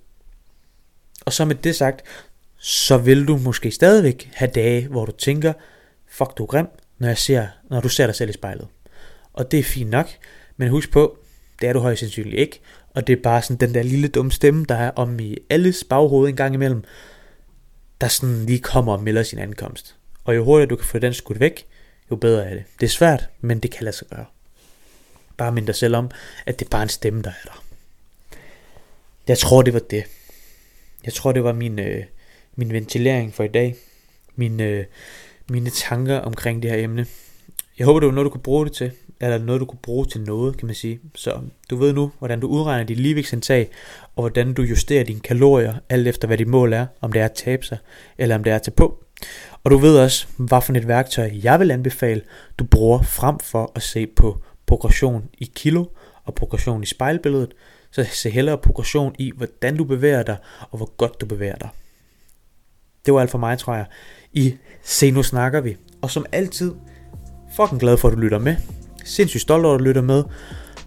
Og 1.27 1.33
så 1.33 1.45
med 1.45 1.55
det 1.55 1.77
sagt, 1.77 2.03
så 2.59 2.99
vil 2.99 3.29
du 3.29 3.37
måske 3.37 3.71
stadigvæk 3.71 4.31
have 4.35 4.51
dage, 4.51 4.89
hvor 4.89 5.05
du 5.05 5.13
tænker, 5.13 5.53
fuck 6.09 6.39
du 6.39 6.43
er 6.43 6.47
grim, 6.47 6.67
når, 6.99 7.09
jeg 7.09 7.19
ser, 7.19 7.47
når 7.71 7.81
du 7.81 7.89
ser 7.89 8.07
dig 8.07 8.15
selv 8.15 8.31
i 8.31 8.33
spejlet. 8.33 8.69
Og 9.33 9.51
det 9.51 9.59
er 9.59 9.65
fint 9.65 9.91
nok, 9.91 10.09
men 10.57 10.69
husk 10.69 10.91
på, 10.91 11.19
det 11.61 11.69
er 11.69 11.73
du 11.73 11.81
højst 11.81 12.01
sandsynligt 12.01 12.41
ikke, 12.41 12.61
og 12.95 13.07
det 13.07 13.19
er 13.19 13.23
bare 13.23 13.43
sådan 13.43 13.57
den 13.57 13.75
der 13.75 13.83
lille 13.83 14.09
dumme 14.09 14.33
stemme, 14.33 14.65
der 14.69 14.75
er 14.75 14.91
om 14.91 15.21
i 15.21 15.37
alles 15.51 15.85
baghoved 15.85 16.29
en 16.29 16.37
gang 16.37 16.55
imellem, 16.55 16.85
der 18.01 18.09
sådan 18.09 18.47
lige 18.47 18.59
kommer 18.59 18.93
og 18.93 19.03
melder 19.03 19.23
sin 19.23 19.39
ankomst. 19.39 19.97
Og 20.25 20.37
jo 20.37 20.45
hurtigere 20.45 20.71
du 20.71 20.77
kan 20.77 20.87
få 20.87 20.99
den 20.99 21.15
skudt 21.15 21.41
væk, 21.41 21.67
jo 22.11 22.17
bedre 22.17 22.45
er 22.51 22.55
det. 22.55 22.65
Det 22.81 22.87
er 22.87 22.91
svært, 22.91 23.29
men 23.41 23.59
det 23.59 23.71
kan 23.71 23.85
lade 23.85 23.97
sig 23.97 24.07
gøre. 24.09 24.25
Bare 25.37 25.53
mind 25.53 25.67
dig 25.67 25.75
selv 25.75 25.97
om, 25.97 26.11
at 26.47 26.59
det 26.59 26.65
er 26.67 26.71
bare 26.71 26.83
en 26.83 26.89
stemme, 26.89 27.23
der 27.23 27.31
er 27.31 27.45
der. 27.45 27.63
Jeg 29.29 29.39
tror, 29.39 29.63
det 29.63 29.73
var 29.75 29.81
det. 29.81 30.05
Jeg 31.07 31.15
tror, 31.15 31.33
det 31.33 31.45
var 31.45 31.53
min, 31.53 31.79
øh, 31.79 32.05
min 32.57 32.73
ventilering 32.73 33.35
for 33.35 33.45
i 33.45 33.49
dag. 33.49 33.75
Min, 34.37 34.61
øh, 34.61 34.85
mine 35.51 35.71
tanker 35.71 36.19
omkring 36.19 36.63
det 36.63 36.71
her 36.71 36.79
emne. 36.79 37.07
Jeg 37.79 37.85
håber, 37.85 38.01
det 38.01 38.07
var 38.07 38.13
noget, 38.15 38.25
du 38.25 38.31
kunne 38.31 38.43
bruge 38.43 38.65
det 38.67 38.73
til. 38.73 38.91
Eller 39.21 39.39
noget, 39.39 39.61
du 39.61 39.65
kunne 39.65 39.79
bruge 39.83 40.07
til 40.07 40.21
noget, 40.21 40.57
kan 40.57 40.67
man 40.67 40.75
sige. 40.75 41.01
Så 41.15 41.41
du 41.71 41.77
ved 41.77 41.93
nu, 41.93 42.11
hvordan 42.19 42.41
du 42.41 42.47
udregner 42.47 42.85
dit 42.85 43.01
ligevægtsindtag, 43.01 43.69
og 44.17 44.23
hvordan 44.23 44.55
du 44.55 44.63
justerer 44.63 45.05
dine 45.05 45.21
kalorier, 45.21 45.75
alt 45.89 46.09
efter 46.09 46.27
hvad 46.27 46.39
dit 46.39 46.49
mål 46.49 46.73
er, 46.73 46.87
om 47.01 47.13
det 47.13 47.21
er 47.21 47.25
at 47.25 47.33
tabe 47.33 47.67
sig, 47.67 47.79
eller 48.19 48.35
om 48.35 48.45
det 48.45 48.51
er 48.51 48.57
at 48.57 48.63
tage 48.63 48.75
på. 48.75 49.05
Og 49.65 49.71
du 49.71 49.77
ved 49.77 49.99
også, 49.99 50.27
hvad 50.37 50.61
for 50.61 50.73
et 50.73 50.89
værktøj 50.89 51.31
jeg 51.43 51.61
vil 51.61 51.71
anbefale, 51.71 52.23
du 52.59 52.65
bruger 52.65 53.03
frem 53.03 53.39
for 53.39 53.73
at 53.75 53.83
se 53.83 54.07
på 54.07 54.41
progression 54.67 55.29
i 55.39 55.53
kilo 55.55 55.85
og 56.25 56.35
progression 56.35 56.83
i 56.83 56.87
spejlbilledet, 56.87 57.53
så 57.97 58.07
se 58.13 58.31
hellere 58.31 58.59
progression 58.59 59.15
i, 59.19 59.33
hvordan 59.37 59.77
du 59.77 59.85
bevæger 59.85 60.23
dig, 60.23 60.37
og 60.71 60.77
hvor 60.77 60.91
godt 60.97 61.21
du 61.21 61.27
bevæger 61.27 61.57
dig. 61.57 61.69
Det 63.07 63.15
var 63.15 63.21
alt 63.21 63.31
for 63.31 63.39
mig, 63.39 63.59
tror 63.59 63.75
jeg. 63.75 63.87
I 64.33 64.55
Se 64.83 65.11
Nu 65.11 65.23
Snakker 65.23 65.61
Vi. 65.61 65.77
Og 66.03 66.11
som 66.11 66.27
altid, 66.33 66.73
fucking 67.57 67.81
glad 67.81 67.97
for, 67.97 68.09
at 68.09 68.15
du 68.15 68.21
lytter 68.21 68.39
med. 68.39 68.57
Sindssygt 69.05 69.43
stolt 69.43 69.65
over, 69.65 69.75
at 69.75 69.79
du 69.79 69.85
lytter 69.85 70.03
med. 70.03 70.25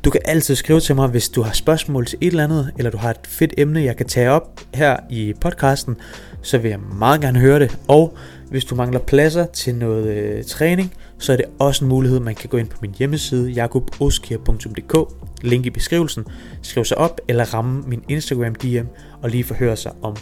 Du 0.04 0.10
kan 0.10 0.22
altid 0.26 0.56
skrive 0.56 0.80
til 0.80 0.96
mig, 0.96 1.08
hvis 1.08 1.30
du 1.30 1.42
har 1.42 1.54
spørgsmål 1.54 2.06
til 2.06 2.18
et 2.22 2.28
eller 2.28 2.44
andet, 2.44 2.72
eller 2.78 2.92
du 2.92 2.98
har 2.98 3.10
et 3.10 3.28
fedt 3.28 3.54
emne, 3.58 3.84
jeg 3.84 3.98
kan 3.98 4.08
tage 4.08 4.30
op 4.30 4.62
her 4.74 4.98
i 5.10 5.34
podcasten, 5.42 5.98
så 6.42 6.58
vil 6.58 6.70
jeg 6.70 6.80
meget 6.80 7.22
gerne 7.22 7.40
høre 7.40 7.60
det. 7.60 7.78
Og 7.88 8.18
hvis 8.50 8.66
du 8.66 8.76
mangler 8.76 9.00
pladser 9.00 9.46
til 9.46 9.76
noget 9.76 10.08
øh, 10.08 10.44
træning, 10.44 10.94
så 11.20 11.34
er 11.34 11.38
det 11.38 11.46
også 11.60 11.86
en 11.86 11.90
mulighed, 11.90 12.20
man 12.20 12.36
kan 12.36 12.50
gå 12.50 12.58
ind 12.58 12.68
på 12.68 12.78
min 12.82 12.96
hjemmeside, 12.98 13.50
jakoboskir.dk, 13.50 15.14
link 15.42 15.66
i 15.66 15.70
beskrivelsen, 15.70 16.26
skrive 16.62 16.86
sig 16.86 16.98
op 16.98 17.22
eller 17.28 17.54
ramme 17.54 17.84
min 17.88 18.04
Instagram 18.08 18.56
DM 18.56 18.88
og 19.22 19.30
lige 19.30 19.44
forhøre 19.44 19.76
sig 19.76 19.92
om, 20.02 20.16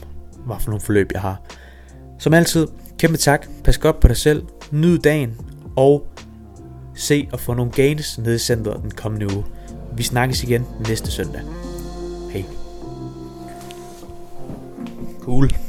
hvad 0.45 0.55
for 0.59 0.69
nogle 0.69 0.81
forløb 0.81 1.09
jeg 1.13 1.21
har. 1.21 1.41
Som 2.19 2.33
altid, 2.33 2.67
kæmpe 2.99 3.17
tak, 3.17 3.47
pas 3.63 3.77
godt 3.77 3.99
på 3.99 4.07
dig 4.07 4.17
selv, 4.17 4.43
nyd 4.71 4.97
dagen 4.97 5.35
og 5.75 6.07
se 6.95 7.27
og 7.31 7.39
få 7.39 7.53
nogle 7.53 7.71
gains 7.71 8.17
nede 8.17 8.35
i 8.35 8.39
centret 8.39 8.81
den 8.81 8.91
kommende 8.91 9.35
uge. 9.35 9.45
Vi 9.95 10.03
snakkes 10.03 10.43
igen 10.43 10.65
næste 10.87 11.11
søndag. 11.11 11.41
Hej. 12.31 12.43
Cool. 15.19 15.66